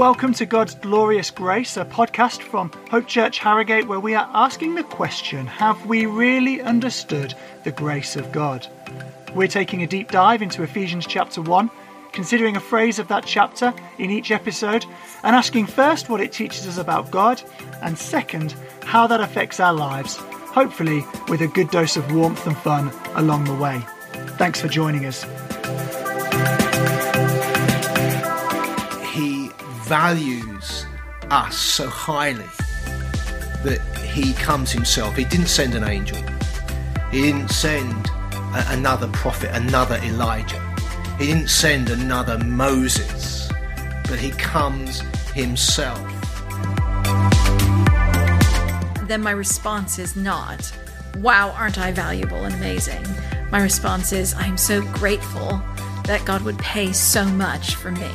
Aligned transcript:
Welcome 0.00 0.32
to 0.32 0.46
God's 0.46 0.76
Glorious 0.76 1.30
Grace, 1.30 1.76
a 1.76 1.84
podcast 1.84 2.40
from 2.40 2.72
Hope 2.90 3.06
Church 3.06 3.38
Harrogate, 3.38 3.86
where 3.86 4.00
we 4.00 4.14
are 4.14 4.30
asking 4.32 4.74
the 4.74 4.82
question 4.82 5.46
Have 5.46 5.84
we 5.84 6.06
really 6.06 6.62
understood 6.62 7.34
the 7.64 7.70
grace 7.70 8.16
of 8.16 8.32
God? 8.32 8.66
We're 9.34 9.46
taking 9.46 9.82
a 9.82 9.86
deep 9.86 10.10
dive 10.10 10.40
into 10.40 10.62
Ephesians 10.62 11.06
chapter 11.06 11.42
1, 11.42 11.70
considering 12.12 12.56
a 12.56 12.60
phrase 12.60 12.98
of 12.98 13.08
that 13.08 13.26
chapter 13.26 13.74
in 13.98 14.10
each 14.10 14.30
episode, 14.30 14.86
and 15.22 15.36
asking 15.36 15.66
first 15.66 16.08
what 16.08 16.22
it 16.22 16.32
teaches 16.32 16.66
us 16.66 16.78
about 16.78 17.10
God, 17.10 17.42
and 17.82 17.98
second, 17.98 18.54
how 18.82 19.06
that 19.06 19.20
affects 19.20 19.60
our 19.60 19.74
lives, 19.74 20.16
hopefully 20.16 21.04
with 21.28 21.42
a 21.42 21.46
good 21.46 21.68
dose 21.68 21.98
of 21.98 22.10
warmth 22.10 22.46
and 22.46 22.56
fun 22.56 22.90
along 23.16 23.44
the 23.44 23.54
way. 23.54 23.84
Thanks 24.38 24.62
for 24.62 24.68
joining 24.68 25.04
us. 25.04 25.26
Values 29.90 30.86
us 31.32 31.58
so 31.58 31.88
highly 31.88 32.46
that 33.64 33.80
he 34.14 34.32
comes 34.34 34.70
himself. 34.70 35.16
He 35.16 35.24
didn't 35.24 35.48
send 35.48 35.74
an 35.74 35.82
angel. 35.82 36.16
He 37.10 37.22
didn't 37.22 37.48
send 37.48 38.08
a- 38.54 38.66
another 38.68 39.08
prophet, 39.08 39.50
another 39.52 39.96
Elijah. 40.04 40.62
He 41.18 41.26
didn't 41.26 41.50
send 41.50 41.90
another 41.90 42.38
Moses, 42.38 43.50
but 44.08 44.20
he 44.20 44.30
comes 44.30 45.00
himself. 45.34 45.98
then 49.08 49.20
my 49.20 49.32
response 49.32 49.98
is 49.98 50.14
not, 50.14 50.70
wow, 51.16 51.50
aren't 51.58 51.78
I 51.78 51.90
valuable 51.90 52.44
and 52.44 52.54
amazing? 52.54 53.04
My 53.50 53.60
response 53.60 54.12
is, 54.12 54.34
I'm 54.34 54.56
so 54.56 54.82
grateful 54.92 55.60
that 56.04 56.22
God 56.24 56.42
would 56.42 56.60
pay 56.60 56.92
so 56.92 57.24
much 57.24 57.74
for 57.74 57.90
me. 57.90 58.08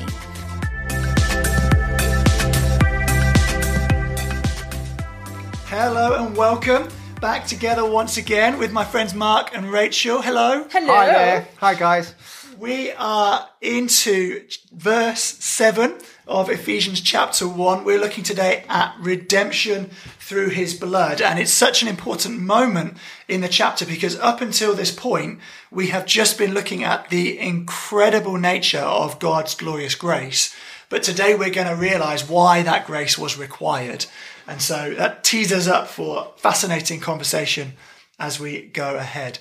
Hello 5.78 6.16
and 6.26 6.38
welcome 6.38 6.88
back 7.20 7.46
together 7.46 7.86
once 7.86 8.16
again 8.16 8.58
with 8.58 8.72
my 8.72 8.86
friends 8.86 9.14
Mark 9.14 9.54
and 9.54 9.70
Rachel. 9.70 10.22
Hello. 10.22 10.66
Hello. 10.72 10.94
Hi 10.94 11.06
there. 11.08 11.48
Hi 11.58 11.76
guys. 11.76 12.16
We 12.58 12.94
are 12.94 13.50
into 13.60 14.48
verse 14.72 15.20
7 15.20 15.96
of 16.28 16.50
Ephesians 16.50 17.02
chapter 17.02 17.46
1. 17.46 17.84
We're 17.84 18.00
looking 18.00 18.24
today 18.24 18.64
at 18.70 18.96
redemption 19.02 19.90
through 20.18 20.52
his 20.52 20.74
blood. 20.74 21.20
And 21.20 21.40
it's 21.40 21.52
such 21.52 21.82
an 21.82 21.90
important 21.90 22.40
moment 22.40 22.96
in 23.28 23.42
the 23.42 23.50
chapter 23.50 23.86
because 23.86 24.18
up 24.20 24.40
until 24.40 24.76
this 24.76 24.92
point, 24.92 25.42
we 25.72 25.88
have 25.88 26.06
just 26.06 26.38
been 26.38 26.54
looking 26.54 26.86
at 26.86 27.10
the 27.10 27.38
incredible 27.38 28.38
nature 28.38 28.80
of 28.80 29.20
God's 29.20 29.56
glorious 29.56 29.96
grace. 29.96 30.56
But 30.88 31.04
today 31.04 31.36
we're 31.36 31.50
going 31.50 31.68
to 31.68 31.76
realize 31.76 32.30
why 32.30 32.62
that 32.62 32.88
grace 32.88 33.18
was 33.18 33.38
required. 33.38 34.06
And 34.48 34.62
so 34.62 34.94
that 34.96 35.24
tees 35.24 35.52
us 35.52 35.68
up 35.68 35.88
for 35.88 36.34
fascinating 36.38 37.00
conversation 37.00 37.74
as 38.20 38.40
we 38.40 38.62
go 38.62 38.96
ahead. 38.96 39.40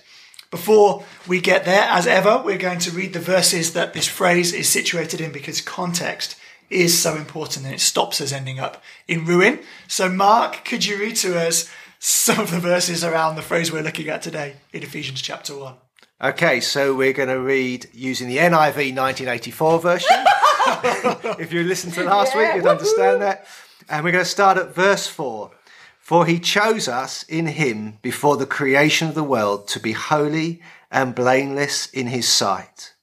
Before 0.50 1.04
we 1.26 1.40
get 1.40 1.64
there, 1.64 1.82
as 1.82 2.06
ever, 2.06 2.40
we're 2.44 2.58
going 2.58 2.78
to 2.80 2.90
read 2.90 3.12
the 3.12 3.20
verses 3.20 3.72
that 3.72 3.92
this 3.92 4.06
phrase 4.06 4.52
is 4.52 4.68
situated 4.68 5.20
in 5.20 5.32
because 5.32 5.60
context 5.60 6.36
is 6.70 6.98
so 6.98 7.16
important 7.16 7.66
and 7.66 7.74
it 7.74 7.80
stops 7.80 8.20
us 8.20 8.32
ending 8.32 8.58
up 8.58 8.82
in 9.08 9.24
ruin. 9.24 9.60
So, 9.88 10.08
Mark, 10.08 10.64
could 10.64 10.86
you 10.86 10.98
read 10.98 11.16
to 11.16 11.38
us 11.38 11.70
some 11.98 12.38
of 12.38 12.50
the 12.50 12.60
verses 12.60 13.04
around 13.04 13.36
the 13.36 13.42
phrase 13.42 13.72
we're 13.72 13.82
looking 13.82 14.08
at 14.08 14.22
today 14.22 14.56
in 14.72 14.82
Ephesians 14.82 15.20
chapter 15.20 15.56
1? 15.56 15.74
Okay, 16.22 16.60
so 16.60 16.94
we're 16.94 17.12
going 17.12 17.28
to 17.28 17.40
read 17.40 17.88
using 17.92 18.28
the 18.28 18.38
NIV 18.38 18.94
1984 18.94 19.80
version. 19.80 20.08
if 21.38 21.52
you 21.52 21.62
listened 21.62 21.94
to 21.94 22.04
last 22.04 22.36
week, 22.36 22.54
you'd 22.54 22.66
understand 22.66 23.20
that. 23.22 23.46
And 23.88 24.02
we're 24.04 24.12
going 24.12 24.24
to 24.24 24.30
start 24.30 24.56
at 24.56 24.74
verse 24.74 25.06
4. 25.06 25.50
For 25.98 26.26
he 26.26 26.38
chose 26.38 26.88
us 26.88 27.22
in 27.24 27.46
him 27.46 27.98
before 28.02 28.36
the 28.36 28.46
creation 28.46 29.08
of 29.08 29.14
the 29.14 29.24
world 29.24 29.68
to 29.68 29.80
be 29.80 29.92
holy 29.92 30.62
and 30.90 31.14
blameless 31.14 31.86
in 31.86 32.08
his 32.08 32.28
sight. 32.28 32.94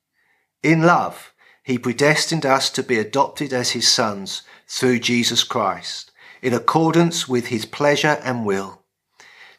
In 0.64 0.84
love, 0.84 1.34
he 1.64 1.78
predestined 1.78 2.46
us 2.46 2.70
to 2.72 2.84
be 2.84 2.98
adopted 2.98 3.54
as 3.54 3.72
his 3.72 3.92
sons 3.92 4.44
through 4.68 5.00
Jesus 5.00 5.44
Christ, 5.44 6.12
in 6.42 6.54
accordance 6.54 7.28
with 7.28 7.48
his 7.48 7.66
pleasure 7.66 8.20
and 8.24 8.46
will, 8.46 8.84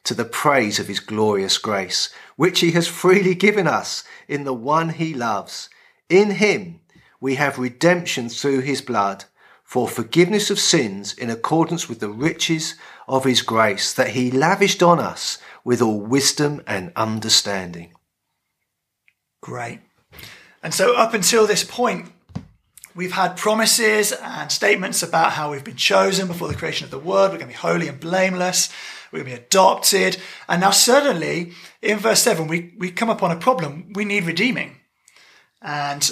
to 0.05 0.15
the 0.15 0.25
praise 0.25 0.79
of 0.79 0.89
his 0.89 1.01
glorious 1.01 1.59
grace, 1.59 2.13
which 2.37 2.61
he 2.61 2.73
has 2.73 2.89
freely 2.89 3.35
given 3.35 3.67
us 3.67 4.05
in 4.29 4.45
the 4.45 4.55
one 4.55 4.91
he 4.91 5.15
loves. 5.15 5.69
In 6.09 6.33
him 6.33 6.81
we 7.21 7.37
have 7.37 7.59
redemption 7.59 8.29
through 8.29 8.61
his 8.61 8.81
blood 8.81 9.25
for 9.73 9.89
forgiveness 9.89 10.51
of 10.51 10.59
sins 10.59 11.15
in 11.15 11.31
accordance 11.31 11.89
with 11.89 11.99
the 11.99 12.11
riches 12.11 12.75
of 13.09 13.25
his 13.25 13.41
grace 13.41 13.95
that 13.95 14.11
he 14.11 14.31
lavished 14.31 14.83
on 14.83 15.01
us 15.01 15.39
with 15.65 15.81
all 15.81 15.99
wisdom 15.99 16.61
and 16.67 16.93
understanding. 16.95 17.91
Great. 19.41 19.81
And 20.63 20.75
so, 20.75 20.95
up 20.95 21.15
until 21.15 21.47
this 21.47 21.65
point, 21.65 22.13
we've 22.95 23.13
had 23.13 23.39
promises 23.39 24.13
and 24.13 24.53
statements 24.53 25.03
about 25.03 25.33
how 25.33 25.51
we've 25.51 25.65
been 25.65 25.75
chosen 25.75 26.29
before 26.29 26.49
the 26.49 26.55
creation 26.55 26.85
of 26.85 26.91
the 26.91 26.99
world. 26.99 27.31
We're 27.33 27.39
going 27.39 27.51
to 27.51 27.55
be 27.57 27.69
holy 27.69 27.89
and 27.89 27.99
blameless. 27.99 28.69
We're 29.11 29.21
going 29.21 29.31
to 29.31 29.39
be 29.39 29.43
adopted. 29.47 30.19
And 30.51 30.61
now, 30.61 30.73
suddenly, 30.73 31.53
in 31.81 31.97
verse 31.97 32.23
7, 32.23 32.47
we, 32.47 32.75
we 32.77 32.91
come 32.91 33.09
upon 33.09 33.31
a 33.31 33.37
problem. 33.37 33.91
We 33.95 34.05
need 34.05 34.25
redeeming. 34.25 34.77
And 35.63 36.11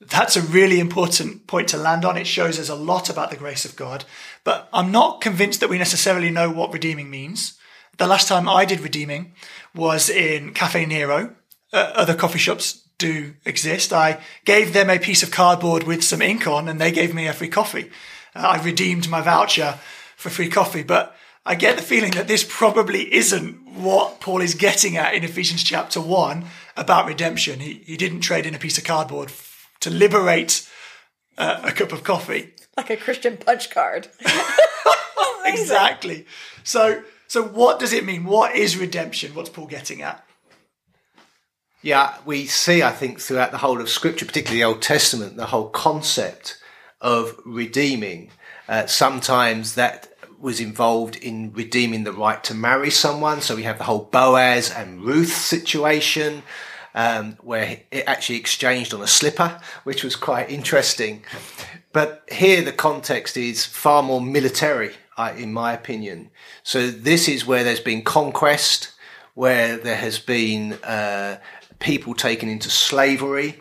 that's 0.00 0.36
a 0.36 0.42
really 0.42 0.78
important 0.78 1.46
point 1.46 1.68
to 1.68 1.76
land 1.76 2.04
on. 2.04 2.16
It 2.16 2.26
shows 2.26 2.58
us 2.58 2.68
a 2.68 2.74
lot 2.74 3.10
about 3.10 3.30
the 3.30 3.36
grace 3.36 3.64
of 3.64 3.76
God. 3.76 4.04
But 4.44 4.68
I'm 4.72 4.92
not 4.92 5.20
convinced 5.20 5.60
that 5.60 5.68
we 5.68 5.78
necessarily 5.78 6.30
know 6.30 6.50
what 6.50 6.72
redeeming 6.72 7.10
means. 7.10 7.58
The 7.96 8.06
last 8.06 8.28
time 8.28 8.48
I 8.48 8.64
did 8.64 8.80
redeeming 8.80 9.32
was 9.74 10.08
in 10.08 10.54
Cafe 10.54 10.86
Nero. 10.86 11.34
Uh, 11.72 11.92
other 11.94 12.14
coffee 12.14 12.38
shops 12.38 12.88
do 12.96 13.34
exist. 13.44 13.92
I 13.92 14.20
gave 14.44 14.72
them 14.72 14.88
a 14.88 14.98
piece 14.98 15.22
of 15.22 15.32
cardboard 15.32 15.82
with 15.82 16.04
some 16.04 16.22
ink 16.22 16.46
on 16.46 16.68
and 16.68 16.80
they 16.80 16.92
gave 16.92 17.12
me 17.12 17.26
a 17.26 17.32
free 17.32 17.48
coffee. 17.48 17.90
Uh, 18.36 18.40
I 18.40 18.62
redeemed 18.62 19.08
my 19.08 19.20
voucher 19.20 19.78
for 20.16 20.30
free 20.30 20.48
coffee, 20.48 20.84
but 20.84 21.16
I 21.44 21.56
get 21.56 21.76
the 21.76 21.82
feeling 21.82 22.12
that 22.12 22.28
this 22.28 22.46
probably 22.48 23.12
isn't 23.12 23.68
what 23.68 24.20
Paul 24.20 24.42
is 24.42 24.54
getting 24.54 24.96
at 24.96 25.14
in 25.14 25.24
Ephesians 25.24 25.64
chapter 25.64 26.00
1 26.00 26.44
about 26.76 27.06
redemption. 27.06 27.60
He, 27.60 27.82
he 27.84 27.96
didn't 27.96 28.20
trade 28.20 28.46
in 28.46 28.54
a 28.54 28.58
piece 28.58 28.78
of 28.78 28.84
cardboard 28.84 29.30
to 29.80 29.90
liberate 29.90 30.68
uh, 31.36 31.60
a 31.64 31.72
cup 31.72 31.92
of 31.92 32.04
coffee. 32.04 32.54
Like 32.76 32.90
a 32.90 32.96
Christian 32.96 33.36
punch 33.36 33.70
card. 33.70 34.08
Exactly. 35.48 36.26
So, 36.64 37.02
so 37.26 37.42
what 37.42 37.78
does 37.78 37.92
it 37.92 38.04
mean? 38.04 38.24
What 38.24 38.54
is 38.54 38.76
redemption? 38.76 39.34
What's 39.34 39.50
Paul 39.50 39.66
getting 39.66 40.02
at? 40.02 40.24
Yeah, 41.80 42.16
we 42.24 42.46
see, 42.46 42.82
I 42.82 42.90
think, 42.90 43.20
throughout 43.20 43.52
the 43.52 43.58
whole 43.58 43.80
of 43.80 43.88
Scripture, 43.88 44.26
particularly 44.26 44.60
the 44.60 44.68
Old 44.68 44.82
Testament, 44.82 45.36
the 45.36 45.46
whole 45.46 45.68
concept 45.68 46.60
of 47.00 47.38
redeeming. 47.44 48.30
Uh, 48.68 48.86
sometimes 48.86 49.76
that 49.76 50.12
was 50.40 50.60
involved 50.60 51.16
in 51.16 51.52
redeeming 51.52 52.04
the 52.04 52.12
right 52.12 52.42
to 52.44 52.54
marry 52.54 52.90
someone. 52.90 53.40
So 53.40 53.56
we 53.56 53.62
have 53.62 53.78
the 53.78 53.84
whole 53.84 54.08
Boaz 54.10 54.70
and 54.70 55.02
Ruth 55.02 55.32
situation, 55.32 56.42
um, 56.98 57.36
where 57.42 57.78
it 57.92 58.04
actually 58.08 58.38
exchanged 58.38 58.92
on 58.92 59.00
a 59.00 59.06
slipper, 59.06 59.60
which 59.84 60.02
was 60.02 60.16
quite 60.16 60.50
interesting. 60.50 61.22
But 61.92 62.24
here 62.30 62.60
the 62.60 62.72
context 62.72 63.36
is 63.36 63.64
far 63.64 64.02
more 64.02 64.20
military, 64.20 64.94
in 65.36 65.52
my 65.52 65.72
opinion. 65.72 66.30
So 66.64 66.90
this 66.90 67.28
is 67.28 67.46
where 67.46 67.62
there's 67.62 67.78
been 67.78 68.02
conquest, 68.02 68.90
where 69.34 69.76
there 69.76 69.96
has 69.96 70.18
been 70.18 70.72
uh, 70.82 71.38
people 71.78 72.14
taken 72.14 72.48
into 72.48 72.68
slavery, 72.68 73.60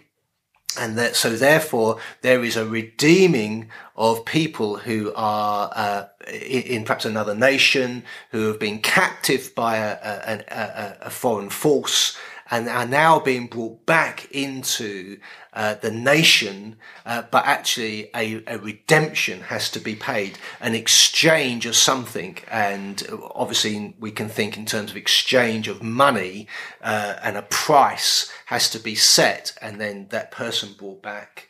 and 0.80 0.98
that 0.98 1.16
so 1.16 1.36
therefore 1.36 2.00
there 2.24 2.44
is 2.44 2.58
a 2.58 2.66
redeeming 2.66 3.70
of 3.96 4.26
people 4.26 4.78
who 4.78 5.14
are 5.16 5.72
uh, 5.76 6.06
in, 6.28 6.64
in 6.64 6.86
perhaps 6.86 7.06
another 7.06 7.36
nation 7.36 8.04
who 8.32 8.48
have 8.48 8.60
been 8.60 8.80
captive 8.80 9.54
by 9.54 9.78
a, 9.78 9.94
a, 9.94 10.44
a, 10.50 10.98
a 11.02 11.10
foreign 11.12 11.50
force 11.50 12.18
and 12.50 12.68
are 12.70 12.86
now 12.86 13.20
being 13.20 13.48
brought 13.48 13.86
back 13.86 14.32
into 14.32 15.20
uh, 15.54 15.76
the 15.76 15.92
nation, 15.92 16.76
uh, 17.06 17.24
but 17.32 17.46
actually 17.46 18.10
a, 18.16 18.44
a 18.48 18.58
redemption 18.58 19.42
has 19.42 19.70
to 19.72 19.80
be 19.80 19.96
paid, 19.96 20.38
an 20.62 20.76
exchange 20.76 21.66
of 21.66 21.76
something, 21.76 22.38
and 22.50 23.08
obviously 23.34 23.96
we 24.00 24.12
can 24.12 24.30
think 24.30 24.58
in 24.58 24.66
terms 24.66 24.92
of 24.92 24.98
exchange 24.98 25.68
of 25.68 25.82
money, 25.82 26.48
uh, 26.82 27.16
and 27.24 27.38
a 27.38 27.42
price 27.42 28.32
has 28.46 28.70
to 28.70 28.80
be 28.80 28.96
set, 28.96 29.58
and 29.62 29.80
then 29.82 30.08
that 30.10 30.32
person 30.32 30.70
brought 30.78 31.02
back. 31.02 31.50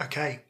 Okay. 0.00 0.42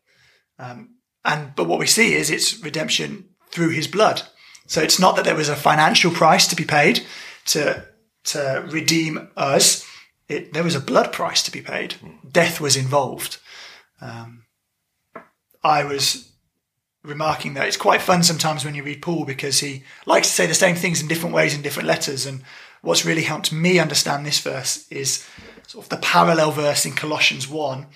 Um, 0.59 0.97
and 1.25 1.55
but 1.55 1.69
what 1.69 1.79
we 1.79 1.87
see 1.87 2.15
is 2.15 2.31
it's 2.31 2.63
redemption 2.63 3.29
through 3.51 3.71
his 3.71 3.87
blood. 3.87 4.23
So 4.67 4.83
it's 4.83 4.99
not 4.99 5.17
that 5.17 5.25
there 5.25 5.35
was 5.35 5.49
a 5.49 5.57
financial 5.57 6.11
price 6.11 6.47
to 6.49 6.57
be 6.57 6.65
paid 6.65 7.05
to 7.47 7.88
to 8.29 8.67
redeem 8.71 9.29
us. 9.37 9.87
It, 10.29 10.53
there 10.53 10.65
was 10.65 10.75
a 10.75 10.81
blood 10.81 11.13
price 11.13 11.43
to 11.45 11.51
be 11.51 11.61
paid. 11.61 11.95
Death 12.31 12.61
was 12.61 12.77
involved. 12.77 13.39
Um, 14.01 14.45
I 15.63 15.85
was 15.85 16.33
remarking 17.03 17.55
that 17.55 17.67
it's 17.67 17.77
quite 17.77 18.03
fun 18.03 18.23
sometimes 18.23 18.65
when 18.65 18.75
you 18.75 18.83
read 18.83 19.03
Paul 19.03 19.25
because 19.25 19.61
he 19.61 19.85
likes 20.07 20.29
to 20.29 20.35
say 20.35 20.47
the 20.47 20.55
same 20.55 20.77
things 20.77 21.01
in 21.01 21.09
different 21.09 21.35
ways 21.35 21.55
in 21.55 21.63
different 21.63 21.89
letters. 21.89 22.27
And 22.27 22.43
what's 22.83 23.05
really 23.05 23.23
helped 23.23 23.53
me 23.53 23.79
understand 23.79 24.25
this 24.25 24.41
verse 24.41 24.87
is 24.91 25.27
sort 25.67 25.85
of 25.85 25.89
the 25.89 25.97
parallel 25.97 26.53
verse 26.53 26.85
in 26.85 26.93
Colossians 26.93 27.49
1, 27.49 27.87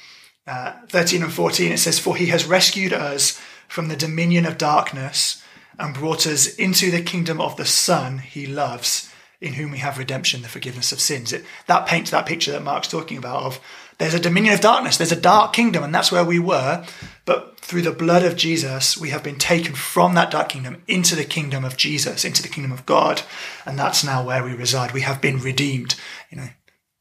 uh, 0.47 0.73
13 0.89 1.23
and 1.23 1.33
14. 1.33 1.73
It 1.73 1.79
says, 1.79 1.99
For 1.99 2.17
he 2.17 2.27
has 2.27 2.47
rescued 2.47 2.93
us 2.93 3.41
from 3.69 3.89
the 3.89 3.97
dominion 3.97 4.47
of 4.47 4.59
darkness 4.59 5.43
and 5.79 5.95
brought 5.95 6.27
us 6.27 6.55
into 6.57 6.91
the 6.91 7.03
kingdom 7.03 7.41
of 7.41 7.57
the 7.57 7.65
Son 7.65 8.19
he 8.19 8.47
loves, 8.47 9.12
in 9.43 9.55
whom 9.55 9.73
we 9.73 9.79
have 9.79 9.99
redemption, 9.99 10.41
the 10.41 10.49
forgiveness 10.49 10.93
of 10.93 11.01
sins. 11.01 11.33
It, 11.33 11.45
that 11.67 11.87
paints 11.87 12.13
that 12.13 12.27
picture 12.27 12.53
that 12.53 12.63
Mark's 12.63 12.87
talking 12.87 13.19
about 13.19 13.43
of 13.43 13.61
there's 13.99 14.15
a 14.15 14.21
dominion 14.21 14.55
of 14.55 14.61
darkness, 14.61 14.97
there's 14.97 15.13
a 15.13 15.21
dark 15.21 15.53
kingdom, 15.53 15.83
and 15.83 15.95
that's 15.95 16.13
where 16.13 16.25
we 16.25 16.39
were. 16.39 16.87
But 17.25 17.59
through 17.61 17.83
the 17.83 17.93
blood 17.93 18.25
of 18.25 18.37
Jesus, 18.37 18.97
we 18.97 19.11
have 19.11 19.23
been 19.23 19.39
taken 19.39 19.75
from 19.75 20.15
that 20.15 20.31
dark 20.31 20.49
kingdom 20.49 20.83
into 20.87 21.17
the 21.17 21.25
kingdom 21.25 21.65
of 21.65 21.77
Jesus, 21.77 22.25
into 22.25 22.41
the 22.41 22.49
kingdom 22.49 22.73
of 22.73 22.87
God, 22.87 23.23
and 23.67 23.79
that's 23.79 24.05
now 24.05 24.25
where 24.25 24.45
we 24.45 24.55
reside. 24.55 24.93
We 24.93 25.03
have 25.03 25.21
been 25.21 25.39
redeemed. 25.39 25.97
You 26.31 26.39
know, 26.39 26.49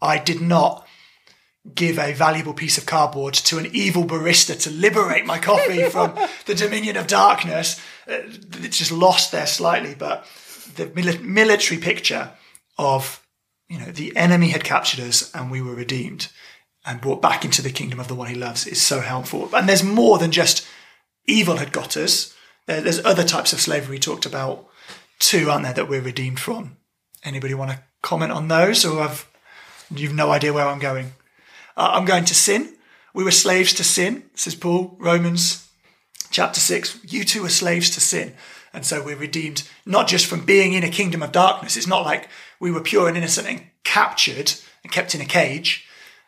I 0.02 0.18
did 0.18 0.42
not 0.42 0.88
give 1.76 2.00
a 2.00 2.14
valuable 2.14 2.56
piece 2.56 2.80
of 2.80 2.88
cardboard 2.88 3.36
to 3.36 3.60
an 3.60 3.68
evil 3.72 4.04
barista 4.04 4.60
to 4.62 4.72
liberate 4.72 5.28
my 5.28 5.38
coffee 5.38 5.84
from 5.84 6.18
the 6.48 6.56
dominion 6.56 6.98
of 6.98 7.06
darkness. 7.06 7.80
Uh, 8.08 8.18
it's 8.64 8.80
just 8.80 8.92
lost 8.92 9.32
there 9.32 9.46
slightly, 9.46 9.94
but 9.94 10.26
the 10.76 11.20
military 11.22 11.80
picture 11.80 12.32
of 12.78 13.26
you 13.70 13.80
know 13.80 13.92
the 13.92 14.16
enemy 14.16 14.50
had 14.50 14.64
captured 14.64 15.00
us 15.00 15.34
and 15.34 15.52
we 15.52 15.62
were 15.62 15.76
redeemed 15.76 16.30
and 16.86 17.02
brought 17.02 17.22
back 17.22 17.46
into 17.46 17.62
the 17.62 17.70
kingdom 17.70 18.00
of 18.00 18.08
the 18.08 18.16
one 18.16 18.28
he 18.28 18.36
loves 18.36 18.66
is 18.66 18.82
so 18.82 19.02
helpful. 19.02 19.54
And 19.54 19.70
there's 19.70 19.84
more 19.84 20.18
than 20.18 20.32
just 20.32 20.66
evil 21.26 21.58
had 21.58 21.72
got 21.72 21.96
us. 21.96 22.36
There's 22.66 23.04
other 23.06 23.24
types 23.24 23.54
of 23.54 23.62
slavery 23.62 24.00
talked 24.00 24.26
about 24.26 24.68
too, 25.20 25.50
aren't 25.50 25.64
there, 25.64 25.74
that 25.74 25.90
we're 25.90 26.02
redeemed 26.02 26.40
from? 26.40 26.78
Anybody 27.24 27.54
want 27.54 27.72
to 27.72 27.84
comment 28.02 28.32
on 28.32 28.48
those, 28.48 28.84
or 28.84 29.02
have 29.02 29.28
you've 29.94 30.14
no 30.14 30.32
idea 30.32 30.54
where 30.54 30.66
I'm 30.66 30.80
going? 30.80 31.14
Uh, 31.78 31.92
I'm 31.94 32.06
going 32.06 32.26
to 32.26 32.36
sin. 32.36 32.76
We 33.14 33.24
were 33.24 33.32
slaves 33.32 33.74
to 33.74 33.84
sin, 33.84 34.24
says 34.34 34.56
Paul, 34.56 34.96
Romans 35.00 35.70
chapter 36.32 36.60
6. 36.60 37.00
You 37.04 37.24
two 37.24 37.46
are 37.46 37.50
slaves 37.50 37.92
to 37.92 38.00
sin. 38.00 38.34
And 38.74 38.86
so 38.86 39.04
we're 39.04 39.18
redeemed 39.18 39.68
not 39.86 40.08
just 40.08 40.26
from 40.26 40.46
being 40.46 40.74
in 40.74 40.84
a 40.84 40.90
kingdom 40.90 41.22
of 41.22 41.32
darkness. 41.32 41.76
It's 41.76 41.88
not 41.88 42.06
like 42.06 42.30
we 42.60 42.72
were 42.72 42.82
pure 42.82 43.08
and 43.08 43.18
innocent 43.18 43.48
and 43.48 43.64
captured 43.84 44.54
and 44.84 44.92
kept 44.92 45.14
in 45.14 45.22
a 45.22 45.26
cage. 45.26 45.86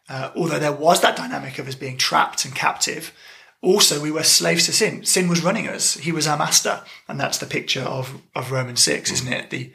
Uh, 0.10 0.32
although 0.36 0.60
there 0.60 0.74
was 0.74 1.02
that 1.02 1.16
dynamic 1.16 1.58
of 1.58 1.68
us 1.68 1.76
being 1.76 1.98
trapped 1.98 2.44
and 2.44 2.54
captive, 2.54 3.14
also 3.62 4.02
we 4.02 4.12
were 4.12 4.24
slaves 4.24 4.66
to 4.66 4.74
sin. 4.74 5.06
Sin 5.06 5.30
was 5.30 5.44
running 5.44 5.68
us. 5.68 5.96
He 5.96 6.12
was 6.12 6.28
our 6.28 6.38
master. 6.38 6.82
And 7.08 7.20
that's 7.20 7.38
the 7.38 7.46
picture 7.46 7.82
of, 7.82 8.22
of 8.36 8.52
Romans 8.52 8.84
6, 8.84 9.12
isn't 9.12 9.32
it? 9.32 9.50
The, 9.50 9.72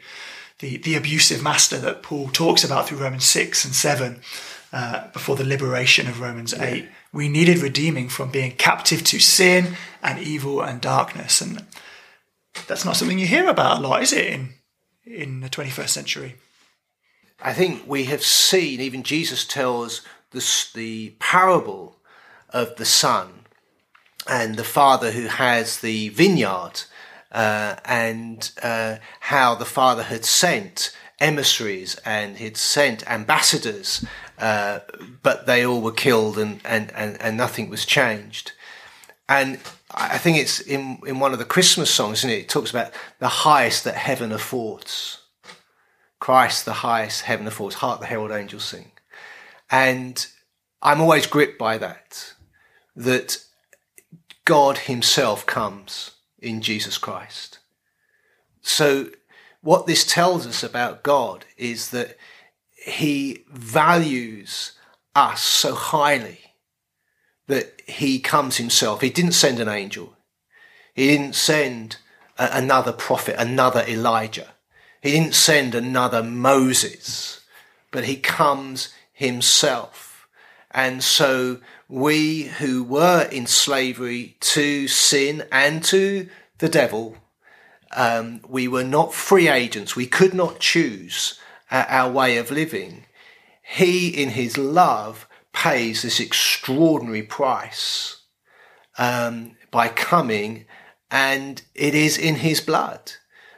the, 0.59 0.77
the 0.77 0.95
abusive 0.95 1.41
master 1.41 1.77
that 1.79 2.03
Paul 2.03 2.29
talks 2.29 2.63
about 2.63 2.87
through 2.87 2.99
Romans 2.99 3.25
6 3.25 3.65
and 3.65 3.73
7 3.73 4.21
uh, 4.71 5.07
before 5.11 5.35
the 5.35 5.43
liberation 5.43 6.07
of 6.07 6.21
Romans 6.21 6.53
8. 6.53 6.87
We 7.11 7.27
needed 7.27 7.57
redeeming 7.57 8.09
from 8.09 8.29
being 8.29 8.51
captive 8.51 9.03
to 9.05 9.19
sin 9.19 9.75
and 10.03 10.19
evil 10.19 10.61
and 10.61 10.79
darkness. 10.79 11.41
And 11.41 11.65
that's 12.67 12.85
not 12.85 12.95
something 12.95 13.19
you 13.19 13.27
hear 13.27 13.47
about 13.47 13.79
a 13.79 13.81
lot, 13.81 14.01
is 14.01 14.13
it, 14.13 14.27
in, 14.27 14.53
in 15.05 15.39
the 15.41 15.49
21st 15.49 15.89
century? 15.89 16.35
I 17.41 17.53
think 17.53 17.83
we 17.87 18.05
have 18.05 18.23
seen, 18.23 18.81
even 18.81 19.03
Jesus 19.03 19.45
tells 19.45 20.01
the, 20.31 20.45
the 20.75 21.11
parable 21.19 21.97
of 22.49 22.75
the 22.75 22.85
son 22.85 23.45
and 24.27 24.55
the 24.55 24.63
father 24.63 25.11
who 25.11 25.27
has 25.27 25.79
the 25.79 26.09
vineyard 26.09 26.83
uh, 27.31 27.75
and 27.85 28.51
uh, 28.61 28.97
how 29.21 29.55
the 29.55 29.65
father 29.65 30.03
had 30.03 30.25
sent 30.25 30.95
emissaries 31.19 31.95
and 32.05 32.37
he'd 32.37 32.57
sent 32.57 33.09
ambassadors, 33.09 34.05
uh, 34.37 34.79
but 35.21 35.45
they 35.45 35.65
all 35.65 35.81
were 35.81 35.91
killed 35.91 36.37
and, 36.37 36.59
and, 36.65 36.91
and, 36.93 37.21
and 37.21 37.37
nothing 37.37 37.69
was 37.69 37.85
changed. 37.85 38.53
And 39.27 39.59
I 39.91 40.17
think 40.17 40.37
it's 40.37 40.59
in, 40.59 40.99
in 41.05 41.19
one 41.19 41.33
of 41.33 41.39
the 41.39 41.45
Christmas 41.45 41.89
songs, 41.89 42.19
isn't 42.19 42.29
it? 42.29 42.39
It 42.39 42.49
talks 42.49 42.69
about 42.69 42.91
the 43.19 43.27
highest 43.27 43.83
that 43.85 43.95
heaven 43.95 44.31
affords. 44.31 45.17
Christ, 46.19 46.65
the 46.65 46.73
highest 46.73 47.23
heaven 47.23 47.47
affords. 47.47 47.75
Hark 47.75 47.99
the 47.99 48.05
herald 48.05 48.31
angels 48.31 48.65
sing. 48.65 48.91
And 49.71 50.25
I'm 50.81 51.01
always 51.01 51.27
gripped 51.27 51.57
by 51.57 51.77
that, 51.77 52.33
that 52.95 53.43
God 54.45 54.79
himself 54.79 55.45
comes 55.45 56.11
in 56.39 56.61
Jesus 56.61 56.97
Christ. 56.97 57.59
So 58.61 59.09
what 59.61 59.87
this 59.87 60.05
tells 60.05 60.45
us 60.45 60.63
about 60.63 61.03
God 61.03 61.45
is 61.57 61.89
that 61.91 62.17
he 62.85 63.43
values 63.51 64.73
us 65.15 65.41
so 65.41 65.73
highly 65.73 66.39
that 67.49 67.81
he 67.87 68.19
comes 68.19 68.57
himself. 68.57 69.01
He 69.01 69.09
didn't 69.09 69.31
send 69.33 69.59
an 69.59 69.67
angel. 69.67 70.15
He 70.93 71.07
didn't 71.07 71.33
send 71.33 71.97
a, 72.37 72.47
another 72.53 72.93
prophet, 72.93 73.35
another 73.39 73.83
Elijah. 73.87 74.53
He 75.01 75.11
didn't 75.11 75.33
send 75.33 75.73
another 75.73 76.21
Moses, 76.21 77.41
but 77.91 78.03
he 78.03 78.17
comes 78.17 78.93
himself. 79.11 80.27
And 80.69 81.03
so 81.03 81.57
we 81.87 82.43
who 82.43 82.83
were 82.83 83.27
in 83.31 83.47
slavery 83.47 84.37
to 84.41 84.87
sin 84.87 85.43
and 85.51 85.83
to 85.85 86.29
the 86.59 86.69
devil 86.69 87.17
um, 87.95 88.41
we 88.47 88.67
were 88.67 88.83
not 88.83 89.15
free 89.15 89.47
agents. 89.47 89.95
We 89.95 90.05
could 90.05 90.35
not 90.35 90.59
choose 90.59 91.39
uh, 91.71 91.85
our 91.87 92.11
way 92.11 92.37
of 92.37 92.51
living. 92.51 93.05
He, 93.63 94.09
in 94.09 94.29
his 94.29 94.59
love, 94.59 95.27
pays 95.53 96.01
this 96.01 96.19
extraordinary 96.19 97.23
price 97.23 98.23
um, 98.97 99.55
by 99.71 99.87
coming, 99.87 100.65
and 101.09 101.61
it 101.75 101.95
is 101.95 102.17
in 102.17 102.35
his 102.35 102.61
blood. 102.61 103.13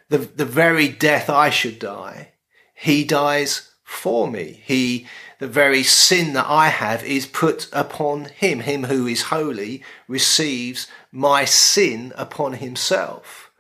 The, 0.10 0.20
the 0.20 0.46
very 0.46 0.88
death 0.88 1.30
I 1.30 1.50
should 1.50 1.80
die, 1.80 2.34
he 2.74 3.04
dies 3.04 3.72
for 3.84 4.28
me. 4.30 4.62
He, 4.66 5.08
the 5.40 5.48
very 5.48 5.84
sin 5.84 6.34
that 6.34 6.48
I 6.48 6.70
have 6.70 7.04
is 7.04 7.26
put 7.26 7.70
upon 7.74 8.26
him. 8.26 8.62
Him 8.62 8.86
who 8.86 9.06
is 9.08 9.24
holy 9.24 9.84
receives 10.08 10.88
my 11.12 11.46
sin 11.46 12.14
upon 12.16 12.54
himself. 12.54 13.52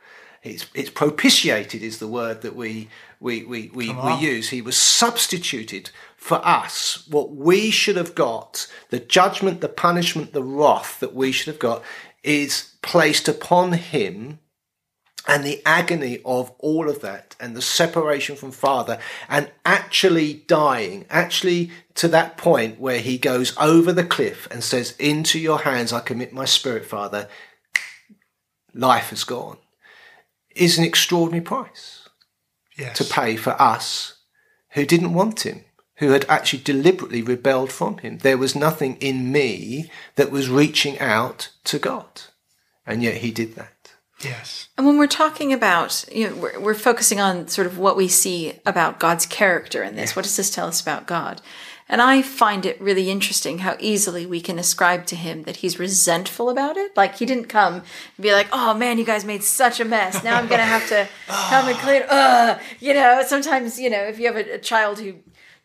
It's, 0.44 0.66
it's 0.74 0.90
propitiated 0.90 1.84
is 1.84 2.00
the 2.00 2.08
word 2.08 2.42
that 2.42 2.56
we, 2.56 2.90
we, 3.20 3.44
we, 3.44 3.70
we, 3.74 3.94
we 3.94 4.14
use. 4.16 4.50
He 4.50 4.62
was 4.62 4.76
substituted 4.78 5.92
for 6.22 6.40
us. 6.46 7.08
What 7.10 7.36
we 7.36 7.72
should 7.72 7.96
have 7.96 8.14
got, 8.14 8.68
the 8.92 9.00
judgment, 9.00 9.60
the 9.60 9.68
punishment, 9.68 10.34
the 10.34 10.44
wrath 10.44 11.00
that 11.00 11.16
we 11.16 11.32
should 11.32 11.48
have 11.48 11.60
got 11.60 11.82
is 12.24 12.76
placed 12.84 13.28
upon 13.28 13.74
him 13.74 14.38
and 15.28 15.44
the 15.44 15.64
agony 15.66 16.20
of 16.24 16.52
all 16.60 16.88
of 16.88 17.02
that 17.02 17.36
and 17.40 17.56
the 17.56 17.62
separation 17.62 18.36
from 18.36 18.52
father 18.52 19.00
and 19.30 19.52
actually 19.66 20.34
dying 20.48 21.06
actually 21.10 21.70
to 21.94 22.08
that 22.08 22.38
point 22.38 22.80
where 22.80 23.00
he 23.00 23.20
goes 23.20 23.56
over 23.58 23.92
the 23.92 24.04
cliff 24.04 24.48
and 24.50 24.64
says 24.64 24.96
into 24.98 25.38
your 25.38 25.60
hands 25.60 25.94
i 25.94 26.00
commit 26.00 26.34
my 26.34 26.46
spirit 26.46 26.84
father 26.84 27.28
life 28.74 29.12
has 29.12 29.24
gone 29.24 29.58
is 30.56 30.80
an 30.80 30.84
extraordinary 30.84 31.44
price 31.44 32.10
yes. 32.76 32.98
to 32.98 33.04
pay 33.04 33.36
for 33.36 33.60
us 33.62 34.22
who 34.72 34.86
didn't 34.86 35.14
want 35.14 35.46
him, 35.46 35.64
who 36.02 36.10
had 36.10 36.26
actually 36.28 36.64
deliberately 36.64 37.22
rebelled 37.22 37.72
from 37.72 38.00
him. 38.00 38.18
There 38.18 38.38
was 38.38 38.56
nothing 38.56 38.98
in 38.98 39.32
me 39.32 39.92
that 40.16 40.32
was 40.32 40.50
reaching 40.50 41.00
out 41.00 41.50
to 41.66 41.78
God. 41.78 42.24
And 42.88 43.04
yet 43.04 43.18
he 43.18 43.30
did 43.30 43.54
that. 43.54 43.94
Yes. 44.20 44.70
And 44.80 44.88
when 44.88 44.98
we're 44.98 45.06
talking 45.06 45.54
about, 45.54 46.04
you 46.12 46.28
know, 46.28 46.36
we're, 46.36 46.60
we're 46.60 46.74
focusing 46.74 47.20
on 47.20 47.48
sort 47.50 47.68
of 47.68 47.78
what 47.78 47.96
we 47.96 48.08
see 48.08 48.54
about 48.66 49.00
God's 49.00 49.28
character 49.28 49.84
in 49.84 49.96
this. 49.96 50.16
What 50.16 50.24
does 50.24 50.36
this 50.36 50.50
tell 50.50 50.66
us 50.66 50.82
about 50.82 51.06
God? 51.06 51.40
And 51.88 52.02
I 52.02 52.22
find 52.22 52.66
it 52.66 52.82
really 52.82 53.12
interesting 53.12 53.60
how 53.60 53.76
easily 53.80 54.26
we 54.26 54.40
can 54.40 54.58
ascribe 54.58 55.06
to 55.08 55.16
him 55.16 55.44
that 55.44 55.58
he's 55.58 55.78
resentful 55.78 56.50
about 56.50 56.78
it. 56.78 56.96
Like 56.96 57.18
he 57.18 57.26
didn't 57.26 57.46
come 57.50 57.74
and 57.76 57.84
be 58.22 58.32
like, 58.32 58.48
"Oh 58.54 58.74
man, 58.74 58.98
you 58.98 59.04
guys 59.04 59.26
made 59.26 59.44
such 59.44 59.82
a 59.82 59.86
mess. 59.86 60.24
Now 60.24 60.38
I'm 60.38 60.48
gonna 60.48 60.64
have 60.64 60.88
to 60.88 61.06
come 61.28 61.68
and 61.68 61.78
clean." 61.80 62.04
Ugh. 62.08 62.62
You 62.80 62.94
know, 62.94 63.24
sometimes 63.28 63.78
you 63.78 63.90
know 63.90 64.04
if 64.04 64.20
you 64.20 64.28
have 64.28 64.38
a, 64.38 64.54
a 64.54 64.58
child 64.58 65.00
who 65.00 65.16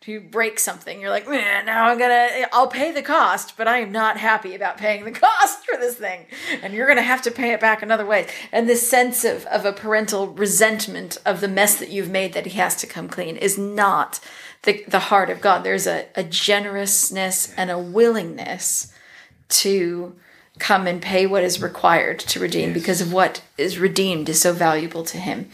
who 0.07 0.21
break 0.21 0.57
something, 0.57 0.99
you're 0.99 1.09
like, 1.09 1.27
"Man, 1.27 1.65
now 1.65 1.87
I'm 1.87 1.99
gonna 1.99 2.47
I'll 2.53 2.67
pay 2.67 2.91
the 2.91 3.01
cost, 3.01 3.55
but 3.57 3.67
I 3.67 3.79
am 3.79 3.91
not 3.91 4.17
happy 4.17 4.55
about 4.55 4.77
paying 4.77 5.03
the 5.03 5.11
cost 5.27 5.65
for 5.65 5.77
this 5.77 5.95
thing, 5.95 6.25
and 6.63 6.73
you're 6.73 6.87
gonna 6.87 7.01
have 7.01 7.21
to 7.23 7.31
pay 7.31 7.51
it 7.51 7.59
back 7.59 7.81
another 7.81 8.05
way." 8.05 8.27
And 8.51 8.67
this 8.67 8.89
sense 8.89 9.25
of 9.25 9.45
of 9.47 9.65
a 9.65 9.73
parental 9.73 10.27
resentment 10.27 11.17
of 11.25 11.41
the 11.41 11.49
mess 11.49 11.75
that 11.75 11.89
you've 11.89 12.09
made 12.09 12.33
that 12.33 12.45
he 12.45 12.57
has 12.57 12.75
to 12.77 12.87
come 12.87 13.09
clean 13.09 13.35
is 13.35 13.57
not 13.57 14.21
the, 14.63 14.83
the 14.87 14.99
heart 14.99 15.29
of 15.29 15.41
God. 15.41 15.63
There's 15.63 15.87
a, 15.87 16.05
a 16.15 16.23
generousness 16.23 17.53
and 17.57 17.69
a 17.69 17.77
willingness 17.77 18.93
to 19.49 20.15
come 20.59 20.87
and 20.87 21.01
pay 21.01 21.27
what 21.27 21.43
is 21.43 21.61
required 21.61 22.19
to 22.19 22.39
redeem 22.39 22.73
because 22.73 23.01
of 23.01 23.13
what 23.13 23.41
is 23.57 23.77
redeemed 23.77 24.29
is 24.29 24.41
so 24.41 24.53
valuable 24.53 25.03
to 25.03 25.17
him. 25.17 25.49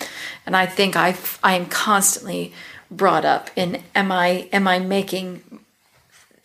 And 0.46 0.56
I 0.56 0.68
think 0.68 0.96
I 0.96 1.18
I 1.44 1.56
am 1.56 1.66
constantly 1.66 2.54
brought 2.98 3.26
up 3.26 3.50
in 3.56 3.84
am 3.96 4.12
I 4.12 4.50
am 4.52 4.68
I 4.68 4.80
making 4.80 5.64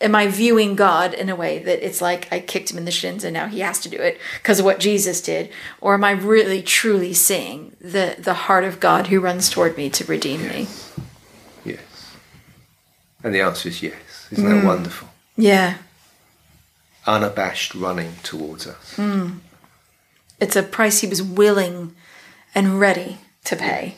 am 0.00 0.14
I 0.14 0.28
viewing 0.28 0.76
God 0.76 1.14
in 1.14 1.28
a 1.28 1.36
way 1.36 1.58
that 1.58 1.84
it's 1.84 2.00
like 2.00 2.32
I 2.32 2.40
kicked 2.40 2.70
him 2.70 2.78
in 2.78 2.84
the 2.84 2.90
shins 2.90 3.24
and 3.24 3.34
now 3.34 3.46
he 3.46 3.60
has 3.60 3.80
to 3.80 3.88
do 3.88 3.96
it 3.96 4.18
because 4.40 4.58
of 4.58 4.64
what 4.64 4.80
Jesus 4.80 5.20
did? 5.20 5.50
Or 5.80 5.94
am 5.94 6.04
I 6.04 6.12
really 6.12 6.62
truly 6.62 7.12
seeing 7.14 7.76
the, 7.80 8.16
the 8.18 8.34
heart 8.34 8.64
of 8.64 8.80
God 8.80 9.08
who 9.08 9.20
runs 9.20 9.50
toward 9.50 9.76
me 9.76 9.90
to 9.90 10.04
redeem 10.04 10.42
yes. 10.42 10.54
me? 10.54 11.04
Yes. 11.72 12.16
And 13.24 13.34
the 13.34 13.40
answer 13.40 13.68
is 13.68 13.82
yes. 13.82 14.28
Isn't 14.30 14.48
that 14.48 14.62
mm. 14.62 14.66
wonderful? 14.66 15.08
Yeah. 15.36 15.78
Unabashed 17.06 17.74
running 17.74 18.12
towards 18.22 18.66
us. 18.66 18.94
Mm. 18.96 19.38
It's 20.40 20.56
a 20.56 20.62
price 20.62 21.00
he 21.00 21.06
was 21.06 21.22
willing 21.22 21.96
and 22.54 22.78
ready 22.78 23.18
to 23.44 23.56
pay. 23.56 23.96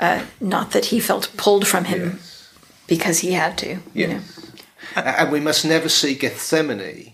Uh, 0.00 0.24
not 0.40 0.70
that 0.72 0.86
he 0.86 1.00
felt 1.00 1.32
pulled 1.36 1.66
from 1.66 1.84
him 1.84 2.00
Yes. 2.14 2.48
because 2.86 3.18
he 3.20 3.32
had 3.32 3.56
to. 3.58 3.78
You 3.94 4.06
know. 4.08 4.20
And 4.94 5.30
we 5.30 5.40
must 5.40 5.64
never 5.64 5.88
see 5.88 6.14
Gethsemane 6.14 7.12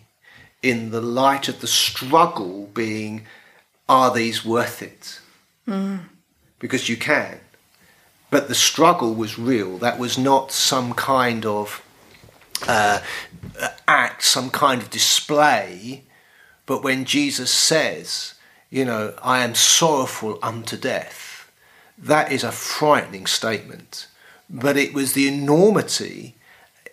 in 0.62 0.90
the 0.90 1.00
light 1.00 1.48
of 1.48 1.60
the 1.60 1.66
struggle 1.66 2.70
being, 2.74 3.26
are 3.88 4.12
these 4.14 4.44
worth 4.44 4.82
it? 4.82 5.18
Because 6.58 6.88
you 6.88 6.96
can. 6.96 7.40
But 8.30 8.48
the 8.48 8.54
struggle 8.54 9.14
was 9.14 9.38
real. 9.38 9.78
That 9.78 9.98
was 9.98 10.16
not 10.16 10.52
some 10.52 10.94
kind 10.94 11.44
of 11.44 11.82
uh, 12.68 13.00
act, 13.88 14.22
some 14.22 14.50
kind 14.50 14.80
of 14.80 14.88
display. 14.90 16.04
But 16.66 16.84
when 16.84 17.04
Jesus 17.04 17.50
says, 17.50 18.34
you 18.70 18.84
know, 18.84 19.14
I 19.22 19.42
am 19.42 19.54
sorrowful 19.54 20.38
unto 20.42 20.76
death, 20.76 21.31
that 22.02 22.32
is 22.32 22.44
a 22.44 22.52
frightening 22.52 23.26
statement. 23.26 24.09
But 24.50 24.76
it 24.76 24.92
was 24.92 25.12
the 25.12 25.28
enormity 25.28 26.35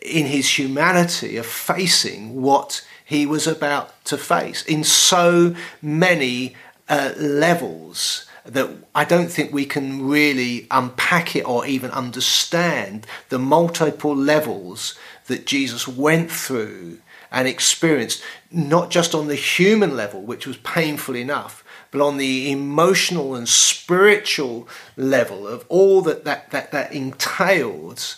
in 0.01 0.27
his 0.27 0.57
humanity 0.57 1.35
of 1.35 1.45
facing 1.45 2.41
what 2.41 2.85
he 3.03 3.25
was 3.25 3.47
about 3.47 4.05
to 4.05 4.17
face 4.17 4.63
in 4.65 4.83
so 4.83 5.55
many 5.81 6.55
uh, 6.87 7.13
levels 7.17 8.25
that 8.45 8.69
I 8.95 9.03
don't 9.03 9.29
think 9.29 9.51
we 9.51 9.65
can 9.65 10.07
really 10.07 10.67
unpack 10.71 11.35
it 11.35 11.41
or 11.41 11.65
even 11.65 11.91
understand 11.91 13.05
the 13.29 13.39
multiple 13.39 14.15
levels 14.15 14.97
that 15.27 15.45
Jesus 15.45 15.87
went 15.87 16.31
through 16.31 16.99
and 17.31 17.47
experienced, 17.47 18.23
not 18.51 18.89
just 18.89 19.13
on 19.13 19.27
the 19.27 19.35
human 19.35 19.95
level, 19.95 20.21
which 20.21 20.47
was 20.47 20.57
painful 20.57 21.15
enough, 21.15 21.63
but 21.91 22.01
on 22.01 22.17
the 22.17 22.51
emotional 22.51 23.35
and 23.35 23.47
spiritual 23.47 24.67
level 24.95 25.47
of 25.47 25.65
all 25.69 26.01
that 26.01 26.25
that, 26.25 26.51
that, 26.51 26.71
that 26.71 26.91
entailed 26.93 28.15